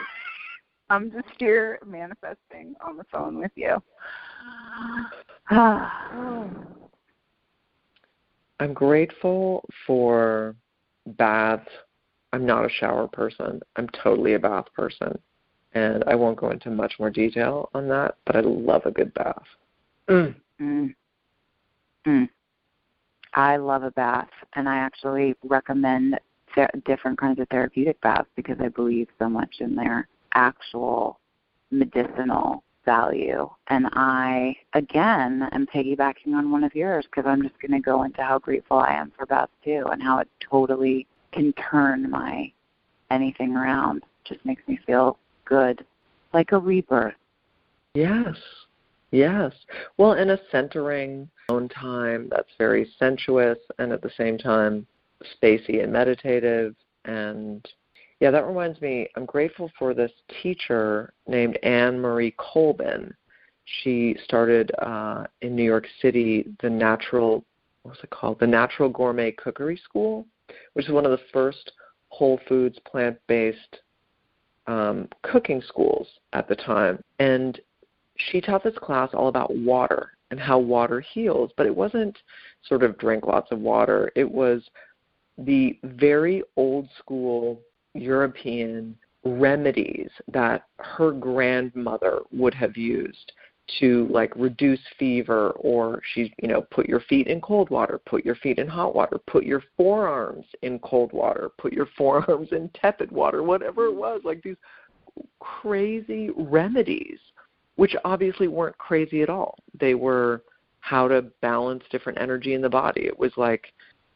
I'm 0.89 1.11
just 1.11 1.29
here 1.37 1.79
manifesting 1.85 2.75
on 2.81 2.97
the 2.97 3.05
phone 3.05 3.37
with 3.37 3.51
you. 3.55 3.81
I'm 8.61 8.73
grateful 8.73 9.63
for 9.87 10.55
baths. 11.17 11.67
I'm 12.33 12.45
not 12.45 12.65
a 12.65 12.69
shower 12.69 13.07
person. 13.07 13.61
I'm 13.75 13.89
totally 13.89 14.33
a 14.33 14.39
bath 14.39 14.65
person. 14.73 15.17
And 15.73 16.03
I 16.05 16.15
won't 16.15 16.37
go 16.37 16.49
into 16.49 16.69
much 16.69 16.95
more 16.99 17.09
detail 17.09 17.69
on 17.73 17.87
that, 17.89 18.15
but 18.25 18.35
I 18.35 18.41
love 18.41 18.85
a 18.85 18.91
good 18.91 19.13
bath. 19.13 19.43
Mm. 20.09 20.35
Mm. 20.59 20.95
Mm. 22.05 22.29
I 23.33 23.55
love 23.55 23.83
a 23.83 23.91
bath, 23.91 24.29
and 24.53 24.67
I 24.67 24.77
actually 24.77 25.35
recommend 25.43 26.19
different 26.85 27.17
kinds 27.17 27.39
of 27.39 27.47
therapeutic 27.47 27.99
baths 28.01 28.27
because 28.35 28.57
I 28.59 28.67
believe 28.67 29.07
so 29.17 29.29
much 29.29 29.55
in 29.59 29.75
their 29.75 30.09
actual 30.33 31.19
medicinal 31.71 32.63
value. 32.83 33.49
And 33.67 33.87
I, 33.93 34.55
again, 34.73 35.47
am 35.53 35.67
piggybacking 35.67 36.33
on 36.33 36.51
one 36.51 36.63
of 36.63 36.75
yours 36.75 37.05
because 37.05 37.29
I'm 37.29 37.41
just 37.41 37.59
going 37.61 37.71
to 37.71 37.79
go 37.79 38.03
into 38.03 38.21
how 38.21 38.39
grateful 38.39 38.79
I 38.79 38.93
am 38.93 39.11
for 39.17 39.25
baths 39.25 39.51
too 39.63 39.85
and 39.91 40.01
how 40.01 40.19
it 40.19 40.27
totally 40.41 41.07
can 41.31 41.53
turn 41.53 42.09
my 42.09 42.51
anything 43.09 43.55
around. 43.55 44.03
Just 44.25 44.45
makes 44.45 44.61
me 44.67 44.79
feel 44.85 45.17
good, 45.45 45.85
like 46.33 46.51
a 46.51 46.59
rebirth. 46.59 47.15
Yes. 47.93 48.35
Yes. 49.11 49.51
Well, 49.97 50.13
in 50.13 50.29
a 50.29 50.39
centering 50.51 51.29
own 51.49 51.67
time 51.67 52.29
that's 52.29 52.49
very 52.57 52.89
sensuous 52.97 53.57
and 53.77 53.91
at 53.91 54.01
the 54.01 54.11
same 54.17 54.37
time 54.37 54.87
spacey 55.41 55.83
and 55.83 55.91
meditative 55.91 56.75
and 57.05 57.67
yeah, 58.21 58.29
that 58.29 58.45
reminds 58.45 58.79
me, 58.81 59.07
I'm 59.15 59.25
grateful 59.25 59.71
for 59.79 59.95
this 59.95 60.11
teacher 60.43 61.11
named 61.27 61.57
Annemarie 61.63 62.35
Colbin. 62.37 63.11
She 63.81 64.15
started 64.23 64.71
uh, 64.77 65.25
in 65.41 65.55
New 65.55 65.63
York 65.63 65.87
City 66.03 66.45
the 66.61 66.69
natural, 66.69 67.43
what's 67.81 67.99
it 68.03 68.11
called? 68.11 68.39
The 68.39 68.45
Natural 68.45 68.89
Gourmet 68.89 69.31
Cookery 69.31 69.81
School, 69.83 70.27
which 70.73 70.87
is 70.87 70.91
one 70.91 71.05
of 71.05 71.11
the 71.11 71.25
first 71.33 71.71
whole 72.09 72.39
foods, 72.47 72.77
plant 72.85 73.17
based 73.27 73.79
um, 74.67 75.07
cooking 75.23 75.61
schools 75.67 76.07
at 76.33 76.47
the 76.47 76.55
time. 76.55 77.01
And 77.19 77.59
she 78.17 78.41
taught 78.41 78.63
this 78.63 78.77
class 78.77 79.09
all 79.13 79.27
about 79.27 79.55
water 79.55 80.11
and 80.29 80.39
how 80.39 80.59
water 80.59 81.01
heals, 81.01 81.51
but 81.57 81.65
it 81.65 81.75
wasn't 81.75 82.17
sort 82.67 82.83
of 82.83 82.97
drink 82.97 83.25
lots 83.25 83.51
of 83.51 83.59
water. 83.59 84.11
It 84.15 84.29
was 84.29 84.63
the 85.37 85.77
very 85.83 86.43
old 86.55 86.87
school 86.99 87.59
European 87.93 88.95
remedies 89.23 90.09
that 90.31 90.63
her 90.77 91.11
grandmother 91.11 92.19
would 92.31 92.53
have 92.53 92.77
used 92.77 93.31
to 93.79 94.07
like 94.09 94.33
reduce 94.35 94.79
fever 94.97 95.51
or 95.51 96.01
she 96.13 96.33
you 96.41 96.47
know 96.47 96.61
put 96.71 96.87
your 96.87 96.99
feet 97.01 97.27
in 97.27 97.39
cold 97.41 97.69
water 97.69 97.99
put 98.05 98.25
your 98.25 98.35
feet 98.35 98.57
in 98.57 98.67
hot 98.67 98.95
water 98.95 99.17
put 99.27 99.45
your 99.45 99.63
forearms 99.77 100.45
in 100.61 100.79
cold 100.79 101.11
water 101.13 101.51
put 101.57 101.71
your 101.73 101.87
forearms 101.97 102.49
in 102.51 102.69
tepid 102.73 103.11
water 103.11 103.43
whatever 103.43 103.85
it 103.85 103.95
was 103.95 104.21
like 104.23 104.41
these 104.43 104.57
crazy 105.39 106.29
remedies 106.35 107.19
which 107.75 107.95
obviously 108.05 108.47
weren't 108.47 108.77
crazy 108.77 109.21
at 109.21 109.29
all 109.29 109.55
they 109.79 109.93
were 109.93 110.43
how 110.79 111.07
to 111.07 111.21
balance 111.41 111.83
different 111.91 112.19
energy 112.19 112.53
in 112.53 112.61
the 112.61 112.69
body 112.69 113.05
it 113.05 113.17
was 113.17 113.31
like 113.37 113.73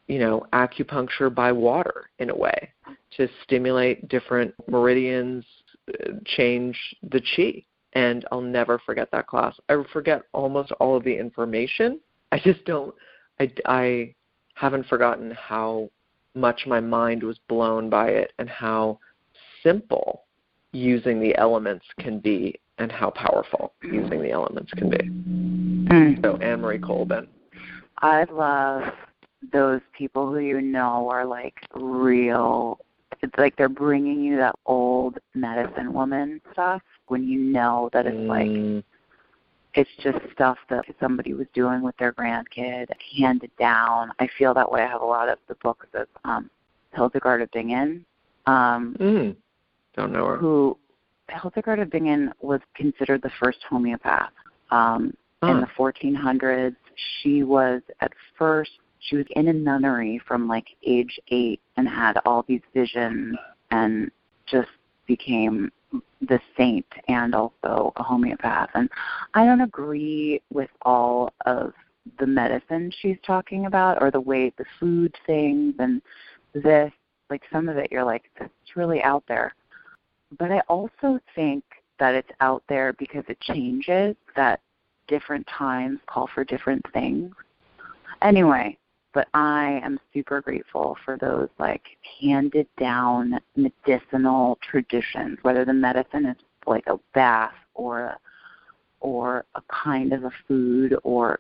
you 0.08 0.20
know, 0.20 0.46
acupuncture 0.54 1.34
by 1.34 1.52
water 1.52 2.10
in 2.20 2.30
a 2.30 2.36
way 2.36 2.72
to 3.18 3.28
stimulate 3.44 4.08
different 4.08 4.54
meridians, 4.70 5.44
uh, 5.90 6.14
change 6.26 6.78
the 7.12 7.22
chi. 7.36 7.64
And 7.96 8.26
I'll 8.32 8.42
never 8.42 8.80
forget 8.80 9.10
that 9.12 9.28
class. 9.28 9.56
I 9.70 9.82
forget 9.92 10.24
almost 10.34 10.72
all 10.74 10.98
of 10.98 11.04
the 11.04 11.18
information. 11.18 12.00
I 12.32 12.40
just 12.40 12.64
don't. 12.66 12.94
I, 13.40 13.52
I 13.66 14.16
haven't 14.56 14.88
forgotten 14.88 15.32
how 15.32 15.90
much 16.34 16.66
my 16.68 16.80
mind 16.80 17.24
was 17.24 17.40
blown 17.48 17.90
by 17.90 18.10
it 18.10 18.34
and 18.40 18.50
how 18.50 19.00
simple 19.64 20.24
using 20.74 21.22
the 21.22 21.36
elements 21.38 21.86
can 22.00 22.20
be 22.20 22.60
and 22.78 22.92
how 22.92 23.10
powerful 23.10 23.74
using 23.82 24.22
the 24.22 24.32
elements 24.32 24.72
can 24.74 24.90
be. 24.90 24.98
Mm. 24.98 26.22
So 26.22 26.38
Annemarie 26.38 26.82
Colbin. 26.82 27.28
I 28.00 28.26
love 28.26 28.84
those 29.54 29.82
people 29.98 30.30
who 30.30 30.40
you 30.40 30.60
know 30.60 31.10
are 31.10 31.26
like 31.26 31.56
real 31.74 32.80
it's 33.22 33.34
like 33.38 33.56
they're 33.56 33.70
bringing 33.70 34.22
you 34.22 34.38
that 34.38 34.56
old 34.66 35.18
medicine 35.34 35.94
woman 35.94 36.42
stuff 36.52 36.82
when 37.08 37.28
you 37.28 37.40
know 37.40 37.90
that 37.94 38.06
it's 38.06 38.16
mm. 38.16 38.28
like 38.28 38.84
it's 39.74 39.90
just 40.02 40.18
stuff 40.32 40.58
that 40.70 40.86
somebody 41.00 41.34
was 41.34 41.48
doing 41.54 41.82
with 41.82 41.96
their 41.98 42.14
grandkid 42.14 42.88
handed 43.18 43.52
down 43.60 44.12
i 44.20 44.28
feel 44.38 44.54
that 44.54 44.70
way 44.72 44.82
i 44.82 44.88
have 44.88 45.02
a 45.02 45.06
lot 45.06 45.30
of 45.30 45.38
the 45.48 45.56
books 45.56 45.88
of 45.94 46.08
um 46.24 46.50
hildegard 46.94 47.42
of 47.42 47.52
bingen 47.52 48.06
um 48.48 48.96
mm. 49.00 49.36
don't 49.96 50.12
know 50.12 50.26
her 50.26 50.38
who 50.38 50.78
hildegard 51.30 51.80
of 51.80 51.90
bingen 51.90 52.32
was 52.42 52.62
considered 52.76 53.22
the 53.22 53.32
first 53.42 53.60
homeopath 53.70 54.32
um 54.72 55.16
huh. 55.44 55.52
in 55.52 55.62
the 55.62 55.68
1400s 55.78 56.76
she 57.22 57.44
was 57.44 57.82
at 58.02 58.12
first 58.38 58.72
she 59.00 59.18
was 59.18 59.26
in 59.32 59.48
a 59.48 59.54
nunnery 59.54 60.22
from 60.28 60.48
like 60.48 60.68
age 60.86 61.20
eight 61.30 61.60
and 61.78 61.88
had 61.88 62.18
all 62.26 62.44
these 62.48 62.62
visions 62.74 63.38
and 63.72 64.10
just 64.46 64.70
became 65.08 65.72
the 66.22 66.40
saint 66.58 66.86
and 67.08 67.36
also 67.36 67.94
a 67.96 68.04
homeopath. 68.04 68.70
And 68.74 68.90
I 69.34 69.46
don't 69.46 69.62
agree 69.62 70.42
with 70.52 70.70
all 70.82 71.34
of 71.46 71.74
the 72.20 72.28
medicine 72.28 72.92
she's 73.00 73.18
talking 73.26 73.66
about 73.66 74.02
or 74.02 74.12
the 74.12 74.20
way 74.20 74.54
the 74.58 74.66
food 74.80 75.16
things 75.26 75.74
and 75.80 76.02
this 76.54 76.92
like 77.30 77.42
some 77.52 77.68
of 77.68 77.78
it 77.78 77.92
you're 77.92 78.04
like 78.04 78.30
it's 78.40 78.76
really 78.76 79.02
out 79.02 79.24
there 79.28 79.54
but 80.38 80.52
i 80.52 80.60
also 80.70 81.20
think 81.34 81.64
that 82.00 82.14
it's 82.14 82.30
out 82.42 82.64
there 82.70 82.94
because 82.94 83.24
it 83.28 83.40
changes 83.42 84.16
that 84.36 84.62
different 85.08 85.46
times 85.48 86.00
call 86.08 86.30
for 86.34 86.44
different 86.44 86.84
things 86.94 87.34
anyway 88.22 88.78
but 89.16 89.30
I 89.34 89.80
am 89.82 89.98
super 90.14 90.42
grateful 90.42 90.98
for 91.06 91.18
those 91.18 91.48
like 91.58 91.82
handed 92.22 92.68
down 92.78 93.40
medicinal 93.56 94.60
traditions, 94.70 95.40
whether 95.42 95.64
the 95.64 95.74
medicine 95.74 96.26
is 96.26 96.36
like 96.68 96.84
a 96.88 97.00
bath 97.14 97.54
or 97.76 98.02
a, 98.02 98.18
or 99.00 99.46
a 99.56 99.62
kind 99.84 100.12
of 100.12 100.26
a 100.26 100.32
food 100.48 100.98
or 101.04 101.40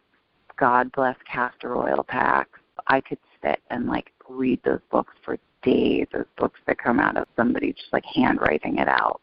God 0.58 0.90
bless 0.94 1.18
castor 1.30 1.76
oil 1.76 2.04
packs. 2.08 2.60
I 2.88 3.02
could 3.02 3.20
sit 3.44 3.60
and 3.70 3.88
like 3.88 4.14
read 4.30 4.62
those 4.64 4.80
books 4.90 5.14
for 5.26 5.38
days, 5.62 6.08
those 6.14 6.26
books 6.38 6.62
that 6.68 6.78
come 6.78 7.02
out 7.02 7.18
of 7.18 7.28
somebody 7.36 7.74
just 7.74 7.92
like 7.92 8.06
handwriting 8.06 8.78
it 8.78 8.88
out. 8.88 9.20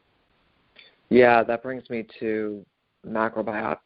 Yeah, 1.09 1.42
that 1.42 1.62
brings 1.62 1.88
me 1.88 2.04
to 2.21 2.66
macrobiotics. 3.06 3.78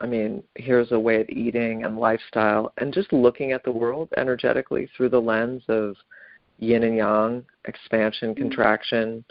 I 0.00 0.06
mean, 0.06 0.42
here's 0.56 0.92
a 0.92 0.98
way 0.98 1.20
of 1.20 1.28
eating 1.28 1.84
and 1.84 1.98
lifestyle 1.98 2.72
and 2.78 2.92
just 2.92 3.12
looking 3.12 3.52
at 3.52 3.64
the 3.64 3.72
world 3.72 4.08
energetically 4.16 4.88
through 4.96 5.10
the 5.10 5.20
lens 5.20 5.62
of 5.68 5.94
yin 6.58 6.82
and 6.84 6.96
yang, 6.96 7.44
expansion, 7.66 8.30
mm-hmm. 8.30 8.42
contraction, 8.42 9.24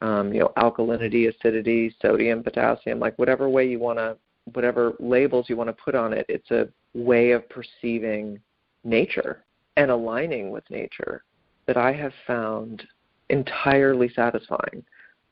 um, 0.00 0.32
you 0.32 0.40
know, 0.40 0.52
alkalinity, 0.56 1.28
acidity, 1.28 1.94
sodium, 2.02 2.42
potassium, 2.42 2.98
like 2.98 3.18
whatever 3.18 3.48
way 3.48 3.66
you 3.66 3.78
want 3.78 3.98
to, 3.98 4.16
whatever 4.52 4.94
labels 4.98 5.46
you 5.48 5.56
want 5.56 5.68
to 5.68 5.82
put 5.84 5.94
on 5.94 6.12
it, 6.12 6.26
it's 6.28 6.50
a 6.50 6.68
way 6.94 7.30
of 7.30 7.48
perceiving 7.48 8.38
nature 8.84 9.44
and 9.76 9.90
aligning 9.90 10.50
with 10.50 10.68
nature 10.70 11.22
that 11.66 11.76
I 11.76 11.92
have 11.92 12.12
found 12.26 12.82
entirely 13.30 14.10
satisfying 14.14 14.84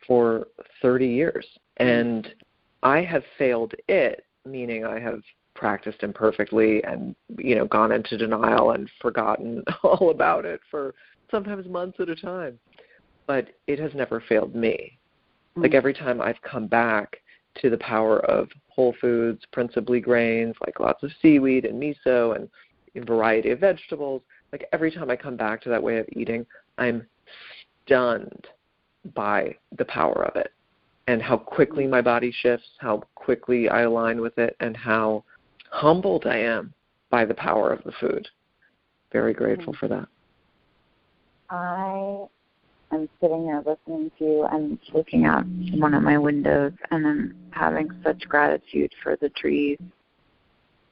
for 0.06 0.46
30 0.80 1.06
years. 1.06 1.46
Mm-hmm. 1.80 1.88
And 1.88 2.34
I 2.82 3.02
have 3.02 3.22
failed 3.36 3.74
it 3.88 4.24
meaning 4.46 4.84
I 4.84 4.98
have 5.00 5.20
practiced 5.54 6.02
imperfectly 6.02 6.82
and 6.84 7.14
you 7.38 7.54
know 7.54 7.66
gone 7.66 7.92
into 7.92 8.16
denial 8.16 8.70
and 8.72 8.88
forgotten 9.00 9.64
all 9.82 10.10
about 10.10 10.44
it 10.44 10.60
for 10.70 10.94
sometimes 11.30 11.66
months 11.68 11.98
at 12.00 12.08
a 12.08 12.16
time. 12.16 12.58
But 13.26 13.48
it 13.66 13.78
has 13.78 13.92
never 13.94 14.22
failed 14.28 14.54
me. 14.54 14.98
Mm-hmm. 15.50 15.62
like 15.62 15.74
every 15.74 15.92
time 15.92 16.20
i've 16.20 16.40
come 16.42 16.68
back 16.68 17.16
to 17.60 17.70
the 17.70 17.78
power 17.78 18.20
of 18.26 18.48
whole 18.68 18.94
foods 19.00 19.42
principally 19.52 20.00
grains 20.00 20.54
like 20.64 20.78
lots 20.78 21.02
of 21.02 21.10
seaweed 21.20 21.64
and 21.64 21.82
miso 21.82 22.36
and 22.36 22.48
a 22.94 23.04
variety 23.04 23.50
of 23.50 23.58
vegetables 23.58 24.22
like 24.52 24.64
every 24.72 24.92
time 24.92 25.10
i 25.10 25.16
come 25.16 25.36
back 25.36 25.60
to 25.60 25.68
that 25.68 25.82
way 25.82 25.98
of 25.98 26.06
eating 26.12 26.46
i'm 26.78 27.04
stunned 27.84 28.46
by 29.12 29.52
the 29.76 29.84
power 29.86 30.24
of 30.24 30.36
it 30.36 30.52
and 31.10 31.20
how 31.20 31.36
quickly 31.36 31.88
my 31.88 32.00
body 32.00 32.32
shifts, 32.40 32.68
how 32.78 33.02
quickly 33.16 33.68
I 33.68 33.82
align 33.82 34.20
with 34.20 34.38
it, 34.38 34.54
and 34.60 34.76
how 34.76 35.24
humbled 35.70 36.24
I 36.24 36.36
am 36.36 36.72
by 37.10 37.24
the 37.24 37.34
power 37.34 37.72
of 37.72 37.82
the 37.82 37.90
food. 37.98 38.28
Very 39.12 39.34
grateful 39.34 39.74
for 39.80 39.88
that. 39.88 40.06
I 41.50 42.26
am 42.92 43.08
sitting 43.20 43.42
here 43.42 43.60
listening 43.66 44.12
to 44.18 44.24
you 44.24 44.48
and 44.52 44.78
looking 44.94 45.24
out 45.24 45.44
one 45.72 45.94
of 45.94 46.04
my 46.04 46.16
windows, 46.16 46.74
and 46.92 47.04
I'm 47.04 47.34
having 47.50 47.88
such 48.04 48.20
gratitude 48.28 48.92
for 49.02 49.16
the 49.16 49.30
trees 49.30 49.78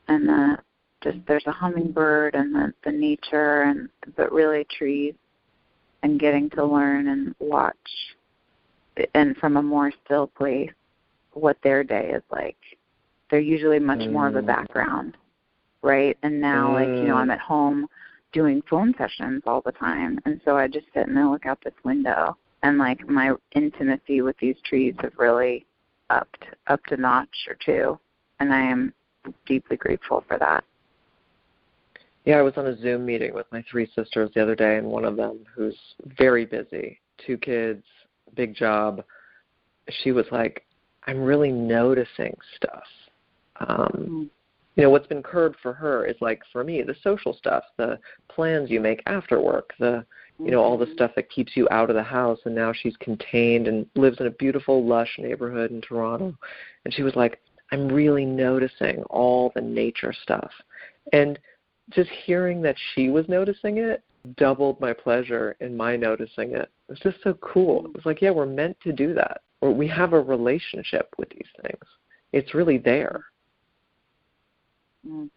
and 0.09 0.29
the 0.29 0.59
just 1.01 1.19
there's 1.29 1.47
a 1.47 1.53
hummingbird 1.53 2.35
and 2.35 2.53
the, 2.53 2.75
the 2.85 2.91
nature 2.91 3.63
and 3.63 3.89
but 4.17 4.33
really 4.33 4.67
trees 4.77 5.15
and 6.03 6.19
getting 6.19 6.51
to 6.51 6.65
learn 6.65 7.07
and 7.07 7.37
watch 7.39 7.77
and 9.15 9.37
from 9.37 9.57
a 9.57 9.63
more 9.63 9.93
still 10.05 10.27
place 10.27 10.71
what 11.33 11.57
their 11.63 11.85
day 11.85 12.11
is 12.15 12.23
like. 12.31 12.57
They're 13.31 13.41
usually 13.41 13.79
much 13.79 14.01
mm. 14.01 14.13
more 14.13 14.29
of 14.29 14.37
a 14.37 14.43
mm. 14.43 14.47
background, 14.47 15.17
right? 15.83 16.17
And 16.23 16.41
now, 16.41 16.69
mm. 16.69 16.75
like 16.75 16.89
you 16.89 17.09
know, 17.09 17.17
I'm 17.17 17.29
mm. 17.29 17.35
at 17.35 17.41
home 17.41 17.87
doing 18.33 18.63
phone 18.69 18.95
sessions 18.99 19.43
all 19.47 19.63
the 19.63 19.73
time, 19.73 20.19
and 20.25 20.41
so 20.45 20.57
I 20.57 20.69
just 20.69 20.87
sit 20.95 21.09
and 21.09 21.19
I 21.19 21.29
look 21.29 21.47
out 21.47 21.59
this 21.65 21.75
window, 21.85 22.37
and 22.63 22.79
like 22.79 23.09
my 23.09 23.33
intimacy 23.55 24.21
with 24.21 24.37
these 24.39 24.57
trees 24.65 24.95
have 25.01 25.13
really 25.19 25.67
upped 26.11 26.45
up 26.67 26.81
a 26.91 26.97
notch 26.97 27.47
or 27.49 27.57
two, 27.65 27.99
and 28.41 28.53
I 28.53 28.61
am 28.61 28.93
deeply 29.47 29.77
grateful 29.77 30.25
for 30.27 30.39
that. 30.39 30.65
Yeah, 32.25 32.39
I 32.39 32.43
was 32.43 32.55
on 32.57 32.67
a 32.67 32.77
Zoom 32.77 33.07
meeting 33.07 33.33
with 33.33 33.47
my 33.53 33.65
three 33.71 33.91
sisters 33.95 34.31
the 34.35 34.43
other 34.43 34.55
day, 34.55 34.77
and 34.77 34.87
one 34.87 35.05
of 35.05 35.17
them, 35.17 35.41
who's 35.55 35.79
very 36.19 36.45
busy, 36.45 37.01
two 37.27 37.39
kids, 37.39 37.83
big 38.35 38.55
job, 38.55 39.05
she 40.03 40.13
was 40.13 40.27
like, 40.31 40.65
I'm 41.07 41.23
really 41.23 41.53
noticing 41.53 42.37
stuff. 42.57 42.85
Um, 43.61 43.93
mm-hmm. 43.97 44.23
You 44.77 44.85
know, 44.85 44.91
what's 44.91 45.07
been 45.09 45.23
curbed 45.23 45.57
for 45.61 45.73
her 45.73 46.05
is 46.07 46.17
like 46.21 46.41
for 46.53 46.63
me, 46.63 46.83
the 46.83 46.95
social 47.03 47.35
stuff, 47.35 47.65
the 47.77 47.99
plans 48.29 48.71
you 48.71 48.81
make 48.81 49.03
after 49.07 49.41
work, 49.41 49.73
the 49.81 50.05
you 50.39 50.53
know, 50.53 50.63
all 50.63 50.79
the 50.79 50.85
mm-hmm. 50.85 50.95
stuff 50.95 51.11
that 51.17 51.31
keeps 51.31 51.57
you 51.57 51.67
out 51.71 51.91
of 51.91 51.97
the 51.97 52.03
house 52.03 52.39
and 52.45 52.55
now 52.55 52.73
she's 52.73 52.97
contained 52.99 53.67
and 53.67 53.87
lives 53.97 54.21
in 54.21 54.27
a 54.27 54.31
beautiful 54.33 54.87
lush 54.87 55.17
neighborhood 55.19 55.73
in 55.73 55.81
Toronto. 55.81 56.33
And 56.85 56.95
she 56.95 57.03
was 57.03 57.17
like, 57.17 57.41
I'm 57.73 57.89
really 57.89 58.25
noticing 58.25 59.03
all 59.11 59.51
the 59.55 59.61
nature 59.61 60.15
stuff. 60.23 60.51
And 61.13 61.39
just 61.91 62.11
hearing 62.25 62.63
that 62.63 62.77
she 62.95 63.09
was 63.09 63.29
noticing 63.29 63.79
it 63.79 64.03
doubled 64.37 64.81
my 64.81 64.93
pleasure 64.93 65.57
in 65.61 65.77
my 65.77 65.97
noticing 65.97 66.53
it. 66.53 66.71
It 66.89 66.89
was 66.89 67.01
just 67.01 67.19
so 67.23 67.35
cool. 67.35 67.87
It 67.87 67.95
was 67.95 68.07
like, 68.07 68.23
yeah, 68.23 68.31
we're 68.31 68.47
meant 68.47 68.77
to 68.83 68.93
do 68.93 69.15
that. 69.15 69.43
Or 69.61 69.73
we 69.73 69.89
have 69.89 70.13
a 70.13 70.21
relationship 70.21 71.09
with 71.19 71.29
these 71.31 71.49
things. 71.63 71.83
It's 72.33 72.55
really 72.55 72.79
there. 72.79 73.25
Mm. 75.07 75.31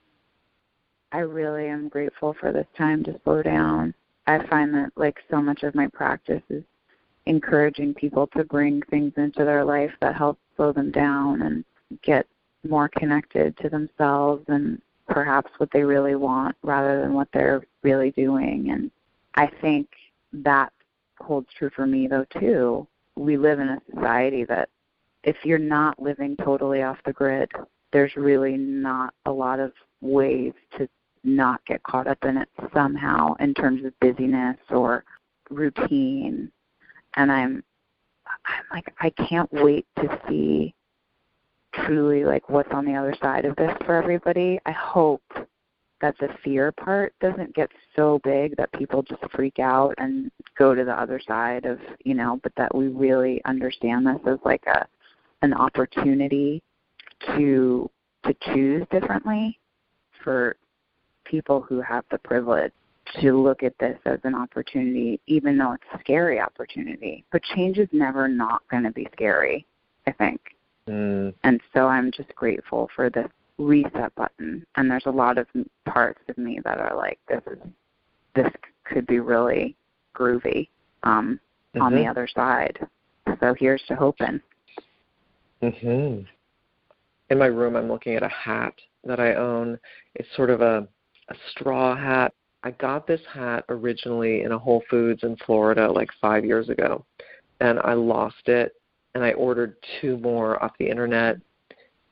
I 1.11 1.19
really 1.19 1.67
am 1.67 1.89
grateful 1.89 2.35
for 2.39 2.51
this 2.51 2.67
time 2.77 3.03
to 3.03 3.19
slow 3.23 3.41
down. 3.41 3.93
I 4.27 4.45
find 4.47 4.73
that 4.75 4.91
like 4.95 5.17
so 5.29 5.41
much 5.41 5.63
of 5.63 5.75
my 5.75 5.87
practice 5.87 6.43
is 6.49 6.63
encouraging 7.25 7.93
people 7.93 8.27
to 8.27 8.43
bring 8.43 8.81
things 8.89 9.13
into 9.17 9.43
their 9.43 9.65
life 9.65 9.91
that 10.01 10.15
help 10.15 10.39
slow 10.55 10.71
them 10.71 10.91
down 10.91 11.41
and 11.41 11.65
get 12.03 12.27
more 12.67 12.89
connected 12.89 13.57
to 13.57 13.69
themselves 13.69 14.43
and 14.47 14.81
perhaps 15.11 15.51
what 15.57 15.69
they 15.71 15.83
really 15.83 16.15
want 16.15 16.55
rather 16.63 17.01
than 17.01 17.13
what 17.13 17.27
they're 17.33 17.61
really 17.83 18.11
doing. 18.11 18.71
And 18.71 18.89
I 19.35 19.47
think 19.47 19.89
that 20.33 20.71
holds 21.19 21.49
true 21.57 21.69
for 21.75 21.85
me 21.85 22.07
though 22.07 22.25
too. 22.39 22.87
We 23.15 23.37
live 23.37 23.59
in 23.59 23.69
a 23.69 23.81
society 23.93 24.45
that 24.45 24.69
if 25.23 25.35
you're 25.43 25.59
not 25.59 26.01
living 26.01 26.35
totally 26.37 26.81
off 26.81 26.97
the 27.05 27.13
grid, 27.13 27.51
there's 27.91 28.15
really 28.15 28.57
not 28.57 29.13
a 29.25 29.31
lot 29.31 29.59
of 29.59 29.73
ways 29.99 30.53
to 30.77 30.87
not 31.23 31.63
get 31.65 31.83
caught 31.83 32.07
up 32.07 32.23
in 32.23 32.37
it 32.37 32.49
somehow 32.73 33.35
in 33.35 33.53
terms 33.53 33.85
of 33.85 33.99
busyness 33.99 34.57
or 34.69 35.03
routine. 35.49 36.49
And 37.15 37.31
I'm 37.31 37.63
I'm 38.45 38.63
like 38.71 38.93
I 38.99 39.09
can't 39.09 39.51
wait 39.51 39.85
to 39.97 40.19
see 40.27 40.73
truly 41.73 42.25
like 42.25 42.49
what's 42.49 42.71
on 42.71 42.85
the 42.85 42.95
other 42.95 43.15
side 43.21 43.45
of 43.45 43.55
this 43.55 43.71
for 43.85 43.95
everybody. 43.95 44.59
I 44.65 44.71
hope 44.71 45.23
that 46.01 46.15
the 46.19 46.29
fear 46.43 46.71
part 46.71 47.13
doesn't 47.21 47.53
get 47.53 47.69
so 47.95 48.19
big 48.23 48.55
that 48.57 48.71
people 48.73 49.03
just 49.03 49.21
freak 49.31 49.59
out 49.59 49.93
and 49.97 50.31
go 50.57 50.73
to 50.73 50.83
the 50.83 50.99
other 50.99 51.19
side 51.25 51.65
of, 51.65 51.79
you 52.03 52.15
know, 52.15 52.39
but 52.43 52.51
that 52.57 52.73
we 52.73 52.87
really 52.87 53.41
understand 53.45 54.05
this 54.05 54.19
as 54.25 54.39
like 54.43 54.65
a 54.67 54.85
an 55.43 55.53
opportunity 55.53 56.61
to 57.35 57.89
to 58.23 58.35
choose 58.53 58.85
differently 58.91 59.59
for 60.23 60.55
people 61.25 61.61
who 61.61 61.81
have 61.81 62.03
the 62.11 62.17
privilege 62.19 62.71
to 63.19 63.33
look 63.33 63.63
at 63.63 63.77
this 63.79 63.97
as 64.05 64.19
an 64.23 64.35
opportunity, 64.35 65.19
even 65.25 65.57
though 65.57 65.73
it's 65.73 65.83
a 65.93 65.99
scary 65.99 66.39
opportunity. 66.39 67.25
But 67.31 67.41
change 67.43 67.79
is 67.79 67.89
never 67.91 68.27
not 68.27 68.61
going 68.69 68.83
to 68.83 68.91
be 68.91 69.07
scary, 69.13 69.65
I 70.05 70.11
think. 70.11 70.39
Mm. 70.87 71.33
And 71.43 71.61
so 71.73 71.87
I'm 71.87 72.11
just 72.11 72.33
grateful 72.35 72.89
for 72.95 73.09
this 73.09 73.27
reset 73.57 74.13
button. 74.15 74.65
And 74.75 74.89
there's 74.89 75.05
a 75.05 75.11
lot 75.11 75.37
of 75.37 75.47
parts 75.85 76.21
of 76.27 76.37
me 76.37 76.59
that 76.63 76.79
are 76.79 76.95
like, 76.95 77.19
this 77.27 77.41
is 77.47 77.59
this 78.35 78.51
could 78.85 79.05
be 79.07 79.19
really 79.19 79.75
groovy 80.15 80.69
um, 81.03 81.39
mm-hmm. 81.75 81.81
on 81.81 81.93
the 81.93 81.99
mm-hmm. 81.99 82.09
other 82.09 82.27
side. 82.33 82.79
So 83.39 83.55
here's 83.57 83.81
to 83.87 83.95
hoping. 83.95 84.41
Mhm. 85.61 86.25
In 87.29 87.37
my 87.37 87.45
room, 87.45 87.75
I'm 87.75 87.87
looking 87.87 88.15
at 88.15 88.23
a 88.23 88.29
hat 88.29 88.73
that 89.03 89.19
I 89.19 89.35
own. 89.35 89.79
It's 90.15 90.27
sort 90.35 90.49
of 90.49 90.61
a 90.61 90.87
a 91.29 91.35
straw 91.51 91.95
hat. 91.95 92.33
I 92.63 92.71
got 92.71 93.07
this 93.07 93.21
hat 93.31 93.63
originally 93.69 94.41
in 94.41 94.51
a 94.51 94.59
Whole 94.59 94.83
Foods 94.89 95.23
in 95.23 95.35
Florida 95.45 95.91
like 95.91 96.09
5 96.19 96.45
years 96.45 96.69
ago. 96.69 97.05
And 97.59 97.79
I 97.79 97.93
lost 97.93 98.47
it 98.47 98.73
and 99.15 99.23
I 99.23 99.33
ordered 99.33 99.75
two 99.99 100.17
more 100.17 100.61
off 100.63 100.71
the 100.79 100.89
internet 100.89 101.37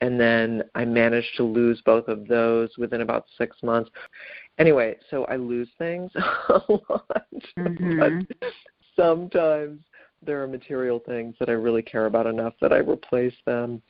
and 0.01 0.19
then 0.19 0.63
I 0.75 0.85
managed 0.85 1.35
to 1.37 1.43
lose 1.43 1.81
both 1.85 2.07
of 2.07 2.27
those 2.27 2.69
within 2.77 3.01
about 3.01 3.25
6 3.37 3.55
months. 3.63 3.89
Anyway, 4.57 4.95
so 5.09 5.25
I 5.25 5.35
lose 5.35 5.69
things 5.77 6.11
a 6.49 6.61
lot. 6.69 7.25
Mm-hmm. 7.57 7.99
But 7.99 8.51
sometimes 8.95 9.79
there 10.25 10.41
are 10.41 10.47
material 10.47 10.99
things 11.05 11.35
that 11.39 11.49
I 11.49 11.53
really 11.53 11.81
care 11.81 12.05
about 12.05 12.27
enough 12.27 12.53
that 12.61 12.73
I 12.73 12.77
replace 12.77 13.33
them. 13.45 13.81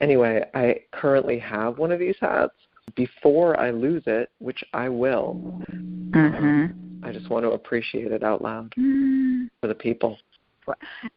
Anyway, 0.00 0.44
I 0.54 0.80
currently 0.92 1.38
have 1.38 1.78
one 1.78 1.92
of 1.92 1.98
these 1.98 2.16
hats. 2.20 2.54
Before 2.94 3.58
I 3.60 3.70
lose 3.70 4.02
it, 4.06 4.30
which 4.38 4.64
I 4.72 4.88
will, 4.88 5.62
mm-hmm. 5.70 7.04
I 7.04 7.12
just 7.12 7.28
want 7.28 7.44
to 7.44 7.50
appreciate 7.50 8.12
it 8.12 8.22
out 8.22 8.40
loud 8.40 8.70
mm-hmm. 8.78 9.44
for 9.60 9.66
the 9.66 9.74
people. 9.74 10.18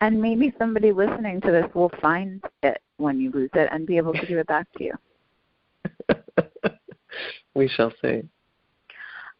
And 0.01 0.21
maybe 0.21 0.53
somebody 0.57 0.91
listening 0.91 1.41
to 1.41 1.51
this 1.51 1.65
will 1.73 1.91
find 2.01 2.43
it 2.63 2.81
when 2.97 3.19
you 3.19 3.31
lose 3.31 3.49
it 3.53 3.69
and 3.71 3.85
be 3.85 3.97
able 3.97 4.13
to 4.13 4.25
give 4.25 4.37
it 4.37 4.47
back 4.47 4.67
to 4.77 4.83
you. 4.83 4.93
we 7.55 7.67
shall 7.67 7.91
see. 8.01 8.21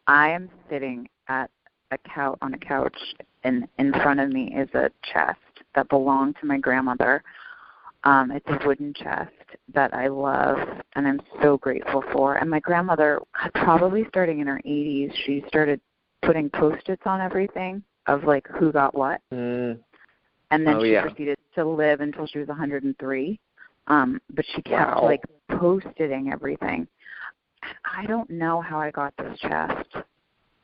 I 0.06 0.30
am 0.30 0.50
sitting 0.68 1.08
at 1.28 1.50
a 1.92 1.98
couch 1.98 2.38
on 2.42 2.54
a 2.54 2.58
couch 2.58 2.96
and 3.44 3.68
in 3.78 3.92
front 3.92 4.20
of 4.20 4.30
me 4.30 4.54
is 4.56 4.68
a 4.74 4.90
chest 5.12 5.38
that 5.74 5.88
belonged 5.88 6.36
to 6.40 6.46
my 6.46 6.58
grandmother. 6.58 7.22
Um, 8.04 8.30
it's 8.32 8.46
a 8.48 8.66
wooden 8.66 8.92
chest 8.94 9.30
that 9.74 9.94
I 9.94 10.08
love 10.08 10.58
and 10.96 11.06
I'm 11.06 11.20
so 11.40 11.56
grateful 11.58 12.02
for. 12.12 12.36
And 12.36 12.50
my 12.50 12.60
grandmother, 12.60 13.20
probably 13.54 14.04
starting 14.08 14.40
in 14.40 14.46
her 14.48 14.60
80s, 14.66 15.14
she 15.24 15.44
started 15.46 15.80
putting 16.22 16.50
post-its 16.50 17.02
on 17.04 17.20
everything 17.20 17.82
of 18.06 18.24
like 18.24 18.46
who 18.48 18.72
got 18.72 18.94
what. 18.94 19.20
Mm. 19.32 19.78
And 20.52 20.66
then 20.66 20.76
oh, 20.76 20.84
she 20.84 20.92
yeah. 20.92 21.02
proceeded 21.02 21.38
to 21.54 21.64
live 21.64 22.00
until 22.00 22.26
she 22.26 22.38
was 22.38 22.48
103. 22.48 23.40
Um, 23.86 24.20
but 24.34 24.44
she 24.54 24.62
kept 24.62 24.96
wow. 24.96 25.04
like 25.04 25.22
post-iting 25.50 26.30
everything. 26.30 26.86
I 27.84 28.04
don't 28.06 28.28
know 28.28 28.60
how 28.60 28.78
I 28.78 28.90
got 28.90 29.14
this 29.16 29.38
chest, 29.40 29.96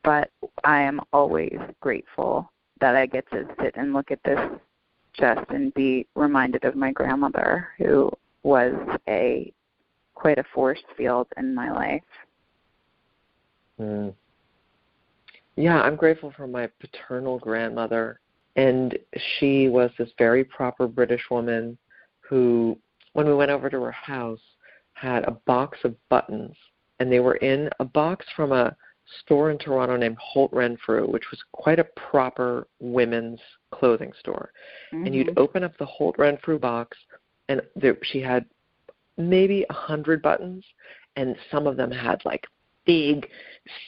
but 0.04 0.30
I 0.62 0.82
am 0.82 1.00
always 1.12 1.58
grateful 1.80 2.52
that 2.80 2.96
I 2.96 3.06
get 3.06 3.28
to 3.30 3.46
sit 3.60 3.74
and 3.76 3.94
look 3.94 4.10
at 4.10 4.22
this 4.24 4.38
chest 5.14 5.40
and 5.48 5.72
be 5.72 6.06
reminded 6.14 6.64
of 6.64 6.76
my 6.76 6.92
grandmother 6.92 7.68
who 7.78 8.10
was 8.42 8.74
a 9.08 9.52
quite 10.14 10.38
a 10.38 10.44
force 10.54 10.82
field 10.96 11.28
in 11.38 11.54
my 11.54 11.70
life. 11.70 12.02
Mm. 13.80 14.12
Yeah, 15.56 15.80
I'm 15.80 15.96
grateful 15.96 16.32
for 16.36 16.46
my 16.46 16.68
paternal 16.78 17.38
grandmother 17.38 18.20
and 18.58 18.98
she 19.38 19.68
was 19.68 19.90
this 19.96 20.10
very 20.18 20.42
proper 20.42 20.88
British 20.88 21.22
woman 21.30 21.78
who 22.18 22.76
when 23.12 23.26
we 23.26 23.32
went 23.32 23.52
over 23.52 23.70
to 23.70 23.80
her 23.80 23.92
house 23.92 24.40
had 24.94 25.22
a 25.24 25.38
box 25.46 25.78
of 25.84 25.94
buttons 26.08 26.56
and 26.98 27.10
they 27.10 27.20
were 27.20 27.36
in 27.36 27.70
a 27.78 27.84
box 27.84 28.26
from 28.34 28.50
a 28.50 28.76
store 29.20 29.52
in 29.52 29.58
Toronto 29.58 29.96
named 29.96 30.16
Holt 30.20 30.52
Renfrew, 30.52 31.06
which 31.06 31.30
was 31.30 31.40
quite 31.52 31.78
a 31.78 31.84
proper 31.84 32.66
women's 32.80 33.40
clothing 33.70 34.12
store. 34.18 34.50
Mm-hmm. 34.92 35.06
And 35.06 35.14
you'd 35.14 35.38
open 35.38 35.62
up 35.62 35.78
the 35.78 35.86
Holt 35.86 36.16
Renfrew 36.18 36.58
box, 36.58 36.98
and 37.48 37.62
there, 37.74 37.96
she 38.02 38.20
had 38.20 38.44
maybe 39.16 39.64
a 39.70 39.72
hundred 39.72 40.20
buttons, 40.20 40.64
and 41.16 41.36
some 41.50 41.66
of 41.66 41.76
them 41.76 41.90
had 41.90 42.20
like 42.26 42.44
big 42.88 43.28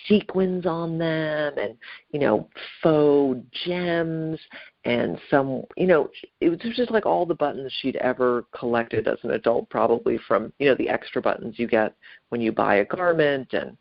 sequins 0.07 0.67
on 0.67 0.99
them 0.99 1.55
and 1.57 1.75
you 2.13 2.21
know 2.21 2.47
faux 2.83 3.41
gems 3.65 4.39
and 4.85 5.19
some 5.31 5.63
you 5.79 5.87
know 5.87 6.11
it 6.43 6.51
was 6.51 6.59
just 6.77 6.91
like 6.91 7.07
all 7.07 7.25
the 7.25 7.35
buttons 7.35 7.73
she'd 7.81 7.97
ever 7.97 8.45
collected 8.55 9.09
as 9.09 9.17
an 9.23 9.31
adult 9.31 9.69
probably 9.71 10.19
from 10.29 10.53
you 10.59 10.69
know 10.69 10.75
the 10.75 10.89
extra 10.89 11.23
buttons 11.23 11.55
you 11.59 11.67
get 11.67 11.95
when 12.29 12.43
you 12.43 12.53
buy 12.53 12.77
a 12.77 12.85
garment 12.85 13.55
and 13.55 13.75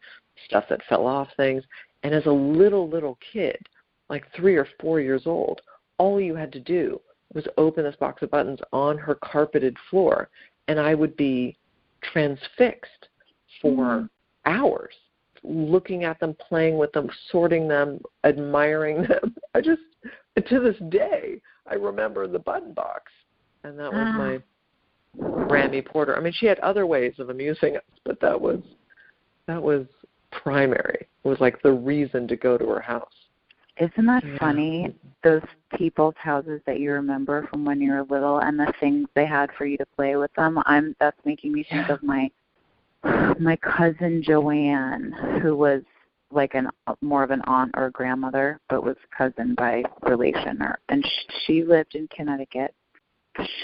stuff 0.45 0.65
that 0.69 0.82
fell 0.88 1.05
off 1.05 1.27
things. 1.38 1.63
And 2.03 2.13
as 2.13 2.25
a 2.25 2.32
little, 2.32 2.89
little 2.89 3.17
kid, 3.34 3.58
like 4.10 4.25
three 4.36 4.55
or 4.55 4.67
four 4.79 4.99
years 4.99 5.23
old, 5.25 5.62
all 5.97 6.19
you 6.19 6.36
had 6.36 6.51
to 6.53 6.60
do 6.60 6.99
was 7.34 7.45
open 7.58 7.84
this 7.84 7.95
box 7.97 8.21
of 8.21 8.32
buttons 8.32 8.60
on 8.71 8.97
her 8.97 9.15
carpeted 9.15 9.75
floor, 9.89 10.29
and 10.67 10.79
I 10.79 10.95
would 10.95 11.15
be 11.15 11.58
transfixed 12.01 13.10
for 13.62 13.71
mm. 13.73 14.10
hours 14.45 14.93
looking 15.43 16.04
at 16.04 16.19
them, 16.19 16.36
playing 16.47 16.78
with 16.78 16.91
them, 16.91 17.10
sorting 17.32 17.67
them, 17.67 17.99
admiring 18.23 19.04
them. 19.04 19.36
I 19.56 19.62
just, 19.62 19.82
to 20.47 20.60
this 20.60 20.75
day, 20.89 21.41
I 21.67 21.75
remember 21.75 22.28
the 22.28 22.39
button 22.39 22.73
box, 22.73 23.12
and 23.63 23.78
that 23.80 23.91
was 23.91 24.13
my 24.17 24.36
ah. 24.36 25.45
Grammy 25.47 25.86
Porter. 25.86 26.15
I 26.15 26.21
mean, 26.21 26.34
she 26.34 26.45
had 26.45 26.60
other 26.60 26.86
ways 26.86 27.13
of 27.19 27.30
amusing 27.30 27.75
us, 27.78 27.84
but 28.06 28.19
that 28.21 28.39
was 28.39 28.60
that 29.47 29.62
was 29.62 29.86
primary. 30.32 31.08
It 31.23 31.28
was 31.28 31.39
like 31.39 31.62
the 31.62 31.71
reason 31.71 32.28
to 32.28 32.36
go 32.36 32.58
to 32.58 32.65
her 32.69 32.80
house. 32.80 33.13
Isn't 33.80 34.06
that 34.08 34.23
yeah. 34.25 34.38
funny? 34.38 34.93
Those 35.23 35.41
people's 35.75 36.15
houses 36.17 36.62
that 36.65 36.80
you 36.80 36.91
remember 36.91 37.47
from 37.49 37.63
when 37.63 37.82
you 37.82 37.91
were 37.91 38.04
little 38.04 38.39
and 38.39 38.60
the 38.60 38.71
things 38.80 39.08
they 39.15 39.25
had 39.25 39.49
for 39.58 39.65
you 39.65 39.78
to 39.78 39.86
play 39.95 40.15
with 40.17 40.34
them. 40.34 40.62
I'm 40.65 40.95
that's 40.99 41.17
making 41.25 41.54
me 41.54 41.65
think 41.69 41.88
yeah. 41.88 41.93
of 41.93 42.04
my 42.04 42.30
my 43.03 43.57
cousin 43.57 44.21
Joanne, 44.23 45.13
who 45.41 45.55
was 45.55 45.81
like 46.31 46.53
an 46.53 46.69
more 47.01 47.23
of 47.23 47.31
an 47.31 47.41
aunt 47.47 47.71
or 47.75 47.89
grandmother, 47.89 48.59
but 48.69 48.83
was 48.83 48.97
cousin 49.15 49.55
by 49.55 49.83
relation. 50.03 50.62
Or 50.62 50.79
and 50.89 51.05
she 51.45 51.63
lived 51.63 51.95
in 51.95 52.07
Connecticut. 52.15 52.73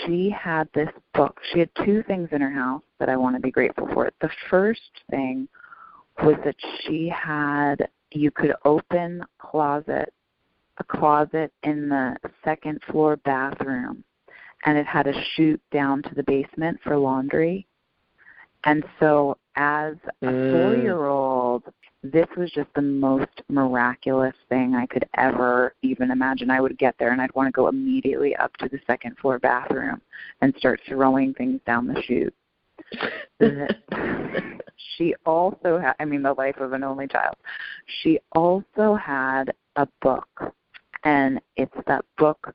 She 0.06 0.30
had 0.30 0.70
this 0.74 0.90
book. 1.14 1.40
She 1.52 1.60
had 1.60 1.70
two 1.84 2.02
things 2.04 2.30
in 2.32 2.42
her 2.42 2.52
house 2.52 2.84
that 3.00 3.10
I 3.10 3.18
want 3.18 3.36
to 3.36 3.42
be 3.42 3.52
grateful 3.52 3.88
for. 3.94 4.10
The 4.22 4.30
first 4.50 4.80
thing 5.10 5.48
was 6.24 6.36
that 6.46 6.56
she 6.82 7.10
had 7.10 7.90
you 8.12 8.32
could 8.32 8.54
open 8.64 9.24
closet 9.40 10.14
a 10.78 10.84
closet 10.84 11.52
in 11.64 11.90
the 11.90 12.16
second 12.44 12.82
floor 12.90 13.18
bathroom 13.18 14.04
and 14.66 14.78
it 14.78 14.86
had 14.86 15.08
a 15.08 15.24
chute 15.34 15.62
down 15.72 16.02
to 16.04 16.16
the 16.16 16.24
basement 16.24 16.80
for 16.84 16.98
laundry 16.98 17.66
and 18.66 18.84
so 19.00 19.38
as 19.56 19.96
a 20.22 20.26
mm. 20.26 20.52
four 20.52 20.76
year 20.76 21.06
old 21.06 21.64
this 22.12 22.28
was 22.38 22.52
just 22.52 22.70
the 22.76 22.82
most 22.82 23.42
miraculous 23.50 24.36
thing 24.50 24.76
I 24.76 24.86
could 24.86 25.08
ever 25.18 25.74
even 25.82 26.12
imagine. 26.12 26.52
I 26.52 26.62
would 26.62 26.78
get 26.78 26.96
there 27.00 27.12
and 27.12 27.22
I'd 27.22 27.34
want 27.34 27.48
to 27.48 27.52
go 27.52 27.68
immediately 27.68 28.36
up 28.36 28.56
to 28.58 28.70
the 28.70 28.80
second 28.86 29.18
floor 29.18 29.40
bathroom 29.40 30.02
and 30.42 30.54
start 30.58 30.80
throwing 30.88 31.34
things 31.34 31.62
down 31.66 31.88
the 31.88 32.02
chute. 32.04 32.34
she 34.98 35.16
also 35.26 35.80
had, 35.80 35.94
I 36.00 36.06
mean, 36.06 36.22
the 36.22 36.34
life 36.34 36.58
of 36.58 36.74
an 36.74 36.84
only 36.84 37.08
child. 37.08 37.36
She 38.02 38.20
also 38.34 38.96
had 38.96 39.46
a 39.76 39.88
book, 40.02 40.54
and 41.04 41.42
it's 41.56 41.74
that 41.88 42.06
book 42.18 42.54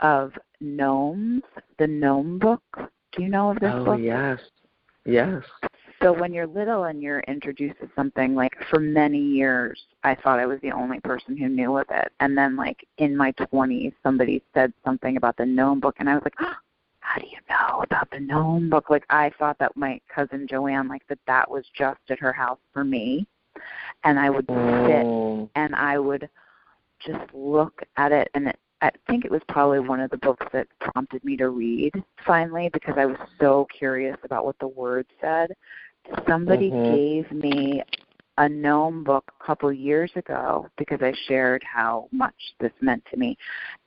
of 0.00 0.32
gnomes, 0.60 1.42
the 1.78 1.86
gnome 1.86 2.38
book. 2.38 2.62
Do 2.76 3.22
you 3.22 3.28
know 3.28 3.50
of 3.50 3.60
this 3.60 3.72
oh, 3.74 3.84
book? 3.84 3.94
Oh, 3.94 4.02
yes. 4.02 4.38
Yes. 5.06 5.42
so 6.02 6.12
when 6.12 6.32
you're 6.32 6.46
little 6.46 6.84
and 6.84 7.00
you're 7.00 7.20
introduced 7.20 7.78
to 7.80 7.88
something, 7.94 8.34
like 8.34 8.52
for 8.68 8.80
many 8.80 9.20
years, 9.20 9.80
I 10.04 10.14
thought 10.14 10.38
I 10.38 10.46
was 10.46 10.60
the 10.60 10.72
only 10.72 11.00
person 11.00 11.36
who 11.36 11.48
knew 11.48 11.78
of 11.78 11.86
it. 11.90 12.12
And 12.20 12.36
then, 12.36 12.56
like 12.56 12.86
in 12.98 13.16
my 13.16 13.32
20s, 13.32 13.92
somebody 14.02 14.42
said 14.52 14.72
something 14.84 15.16
about 15.16 15.36
the 15.36 15.46
gnome 15.46 15.80
book, 15.80 15.96
and 15.98 16.08
I 16.10 16.14
was 16.14 16.22
like, 16.24 16.34
oh, 16.40 16.52
"How 17.00 17.20
do 17.20 17.26
you 17.26 17.38
know 17.48 17.82
about 17.82 18.10
the 18.10 18.20
gnome 18.20 18.68
book?" 18.68 18.90
Like 18.90 19.04
I 19.10 19.30
thought 19.38 19.58
that 19.58 19.76
my 19.76 20.00
cousin 20.12 20.46
Joanne, 20.48 20.88
like 20.88 21.06
that, 21.08 21.18
that 21.26 21.50
was 21.50 21.64
just 21.74 22.00
at 22.10 22.18
her 22.18 22.32
house 22.32 22.58
for 22.72 22.84
me, 22.84 23.26
and 24.04 24.18
I 24.18 24.28
would 24.30 24.46
sit 24.46 25.06
Mm. 25.06 25.48
and 25.54 25.74
I 25.74 25.98
would 25.98 26.28
just 26.98 27.32
look 27.34 27.82
at 27.96 28.12
it 28.12 28.28
and 28.34 28.48
it, 28.48 28.58
I 28.82 28.90
think 29.08 29.24
it 29.24 29.30
was 29.30 29.42
probably 29.48 29.80
one 29.80 30.00
of 30.00 30.10
the 30.10 30.18
books 30.18 30.46
that 30.52 30.66
prompted 30.80 31.24
me 31.24 31.36
to 31.38 31.48
read 31.48 31.92
finally 32.26 32.68
because 32.72 32.94
I 32.98 33.06
was 33.06 33.16
so 33.40 33.66
curious 33.76 34.16
about 34.22 34.44
what 34.44 34.58
the 34.58 34.68
words 34.68 35.08
said. 35.20 35.52
Somebody 36.28 36.70
Mhm. 36.70 36.84
gave 36.90 37.32
me 37.32 37.82
a 38.38 38.48
gnome 38.48 39.02
book 39.02 39.32
a 39.40 39.44
couple 39.44 39.72
years 39.72 40.14
ago 40.14 40.68
because 40.76 41.00
I 41.02 41.12
shared 41.26 41.62
how 41.64 42.08
much 42.12 42.54
this 42.58 42.72
meant 42.82 43.04
to 43.06 43.16
me. 43.16 43.36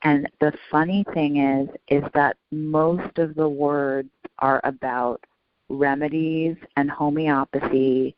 And 0.04 0.28
the 0.40 0.52
funny 0.72 1.04
thing 1.14 1.38
is 1.38 1.70
is 1.90 2.04
that 2.14 2.38
most 2.52 3.20
of 3.20 3.36
the 3.36 3.48
words 3.48 4.10
are 4.40 4.60
about 4.64 5.24
remedies 5.70 6.58
and 6.78 6.90
homeopathy 6.90 8.16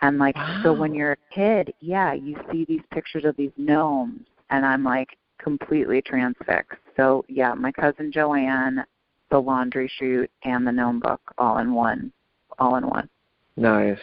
and 0.00 0.18
like 0.18 0.36
so 0.62 0.72
when 0.72 0.92
you're 0.94 1.12
a 1.12 1.34
kid, 1.34 1.72
yeah, 1.80 2.12
you 2.12 2.36
see 2.50 2.64
these 2.64 2.82
pictures 2.90 3.24
of 3.24 3.36
these 3.36 3.52
gnomes 3.56 4.26
and 4.50 4.66
I'm 4.66 4.82
like 4.84 5.16
completely 5.42 6.00
transfixed. 6.02 6.78
So 6.96 7.24
yeah, 7.28 7.54
my 7.54 7.72
cousin 7.72 8.12
Joanne, 8.12 8.84
the 9.30 9.38
laundry 9.38 9.90
chute 9.98 10.30
and 10.44 10.66
the 10.66 10.72
gnome 10.72 11.00
book 11.00 11.20
all 11.38 11.58
in 11.58 11.74
one 11.74 12.12
all 12.58 12.76
in 12.76 12.86
one. 12.86 13.08
Nice. 13.56 13.98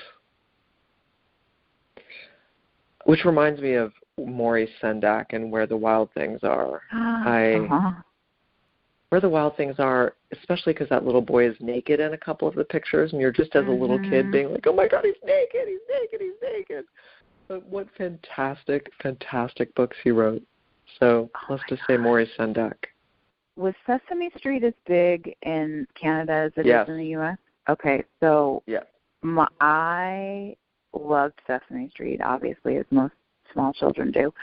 Which 3.05 3.25
reminds 3.25 3.61
me 3.61 3.73
of 3.73 3.91
Maurice 4.17 4.69
Sendak 4.81 5.27
and 5.31 5.51
Where 5.51 5.65
the 5.65 5.77
Wild 5.77 6.09
Things 6.13 6.39
Are. 6.43 6.81
I- 6.91 7.53
uh-huh. 7.53 7.91
Where 9.09 9.21
the 9.21 9.29
Wild 9.29 9.57
Things 9.57 9.75
Are, 9.79 10.13
especially 10.31 10.73
because 10.73 10.89
that 10.89 11.03
little 11.03 11.21
boy 11.21 11.49
is 11.49 11.55
naked 11.59 11.99
in 11.99 12.13
a 12.13 12.17
couple 12.17 12.47
of 12.47 12.53
the 12.53 12.63
pictures, 12.63 13.11
and 13.11 13.19
you're 13.19 13.31
just 13.31 13.55
as 13.55 13.65
a 13.65 13.71
little 13.71 13.97
kid 13.97 14.27
Mhm. 14.27 14.31
being 14.31 14.51
like, 14.51 14.67
"Oh 14.67 14.73
my 14.73 14.87
God, 14.87 15.03
he's 15.03 15.15
naked! 15.23 15.67
He's 15.67 15.79
naked! 15.89 16.21
He's 16.21 16.41
naked!" 16.43 16.85
But 17.47 17.65
what 17.65 17.89
fantastic, 17.97 18.91
fantastic 19.01 19.73
books 19.73 19.97
he 20.03 20.11
wrote. 20.11 20.43
So 20.99 21.29
Oh 21.35 21.39
let's 21.49 21.63
just 21.69 21.81
say. 21.87 21.97
Maurice 21.97 22.29
Sendak. 22.37 22.75
Was 23.55 23.73
Sesame 23.85 24.29
Street 24.37 24.63
as 24.63 24.73
big 24.87 25.35
in 25.41 25.85
Canada 25.99 26.33
as 26.33 26.51
it 26.55 26.61
is 26.61 26.65
Yes. 26.65 26.87
in 26.87 26.97
the 26.97 27.07
US? 27.17 27.37
Okay, 27.67 28.03
so 28.19 28.63
Yeah. 28.67 28.83
my, 29.21 29.47
I 29.59 30.55
loved 30.93 31.39
Sesame 31.45 31.89
Street, 31.89 32.21
obviously, 32.23 32.77
as 32.77 32.85
most 32.89 33.13
small 33.51 33.73
children 33.73 34.11
do. 34.11 34.33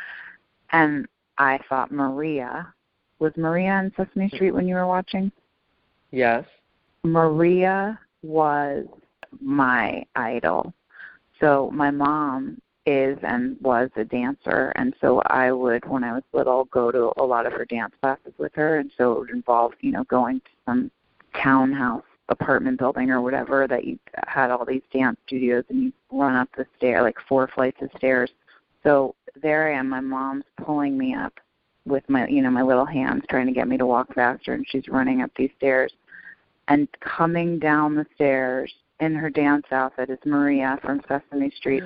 And 0.72 1.06
I 1.38 1.58
thought 1.68 1.90
Maria 1.92 2.72
was 3.18 3.32
Maria 3.36 3.70
on 3.70 3.92
Sesame 3.96 4.28
Street 4.28 4.50
when 4.52 4.68
you 4.68 4.74
were 4.74 4.86
watching? 4.86 5.32
Yes. 6.10 6.44
Maria 7.02 7.98
was 8.22 8.86
my 9.40 10.04
idol. 10.14 10.72
So 11.40 11.70
my 11.72 11.90
mom 11.90 12.60
is 12.86 13.18
and 13.22 13.56
was 13.60 13.90
a 13.96 14.04
dancer. 14.04 14.72
And 14.76 14.94
so 15.00 15.20
I 15.26 15.52
would 15.52 15.84
when 15.88 16.04
I 16.04 16.12
was 16.12 16.22
little 16.32 16.64
go 16.66 16.90
to 16.90 17.12
a 17.16 17.24
lot 17.24 17.46
of 17.46 17.52
her 17.52 17.64
dance 17.64 17.94
classes 18.00 18.32
with 18.38 18.54
her. 18.54 18.78
And 18.78 18.90
so 18.96 19.12
it 19.12 19.18
would 19.18 19.30
involve, 19.30 19.72
you 19.80 19.92
know, 19.92 20.04
going 20.04 20.40
to 20.40 20.50
some 20.64 20.90
townhouse 21.42 22.04
apartment 22.28 22.78
building 22.78 23.10
or 23.10 23.20
whatever 23.20 23.66
that 23.68 23.84
you 23.84 23.98
had 24.26 24.50
all 24.50 24.64
these 24.64 24.82
dance 24.92 25.18
studios 25.26 25.64
and 25.68 25.82
you 25.82 25.92
run 26.10 26.34
up 26.34 26.48
the 26.56 26.66
stair 26.76 27.02
like 27.02 27.16
four 27.28 27.48
flights 27.54 27.82
of 27.82 27.90
stairs. 27.96 28.30
So 28.82 29.14
there 29.42 29.68
I 29.68 29.78
am, 29.78 29.88
my 29.88 30.00
mom's 30.00 30.44
pulling 30.64 30.96
me 30.96 31.14
up 31.14 31.34
with 31.84 32.08
my 32.08 32.26
you 32.26 32.42
know, 32.42 32.50
my 32.50 32.62
little 32.62 32.86
hands 32.86 33.22
trying 33.28 33.46
to 33.46 33.52
get 33.52 33.68
me 33.68 33.76
to 33.76 33.86
walk 33.86 34.12
faster 34.14 34.54
and 34.54 34.66
she's 34.68 34.88
running 34.88 35.22
up 35.22 35.30
these 35.36 35.50
stairs. 35.56 35.92
And 36.68 36.88
coming 37.00 37.60
down 37.60 37.94
the 37.94 38.06
stairs 38.16 38.72
in 39.00 39.14
her 39.14 39.30
dance 39.30 39.66
outfit 39.70 40.10
is 40.10 40.18
Maria 40.24 40.78
from 40.82 41.02
Sesame 41.08 41.50
Street 41.56 41.82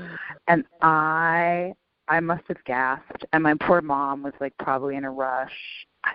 and 0.49 0.65
I 0.83 1.75
I 2.09 2.21
must 2.21 2.43
have 2.49 2.63
gasped 2.65 3.25
and 3.33 3.43
my 3.43 3.55
poor 3.55 3.81
mom 3.81 4.23
was 4.23 4.33
like 4.41 4.57
probably 4.59 4.97
in 4.97 5.05
a 5.05 5.11
rush 5.11 5.53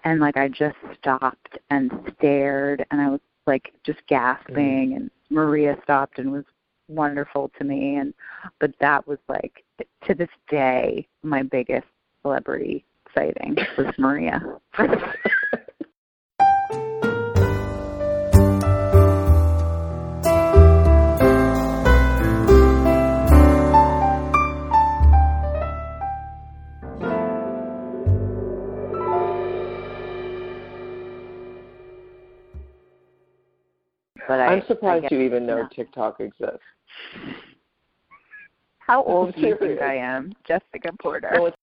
and 0.03 0.19
like 0.19 0.38
I 0.38 0.47
just 0.47 0.77
stopped 0.99 1.58
and 1.69 1.91
stared 2.17 2.86
and 2.91 3.01
I 3.01 3.10
was 3.10 3.21
like 3.47 3.73
just 3.86 3.99
gasping 4.08 4.91
mm. 4.91 4.95
and 4.95 5.12
Maria 5.29 5.77
stopped 5.84 6.19
and 6.19 6.31
was 6.31 6.45
wonderful 6.88 7.51
to 7.58 7.63
me 7.63 7.95
and 7.95 8.13
but 8.60 8.71
that 8.79 9.08
was 9.08 9.17
like 9.27 9.63
to 10.08 10.13
this 10.13 10.29
day 10.49 11.08
my 11.23 11.43
biggest 11.43 11.88
celebrity 12.21 12.86
sighting 13.15 13.55
was 13.77 13.93
Maria. 13.97 14.41
But 34.27 34.39
I, 34.39 34.47
I'm 34.47 34.63
surprised 34.67 35.05
I 35.05 35.15
you 35.15 35.21
even 35.21 35.45
know 35.45 35.63
no. 35.63 35.69
TikTok 35.75 36.19
exists. 36.19 36.59
How 38.79 39.03
old 39.03 39.35
do 39.35 39.41
you 39.41 39.57
think 39.59 39.81
I 39.81 39.95
am, 39.95 40.33
Jessica 40.47 40.91
Porter? 41.01 41.29
It's 41.33 41.57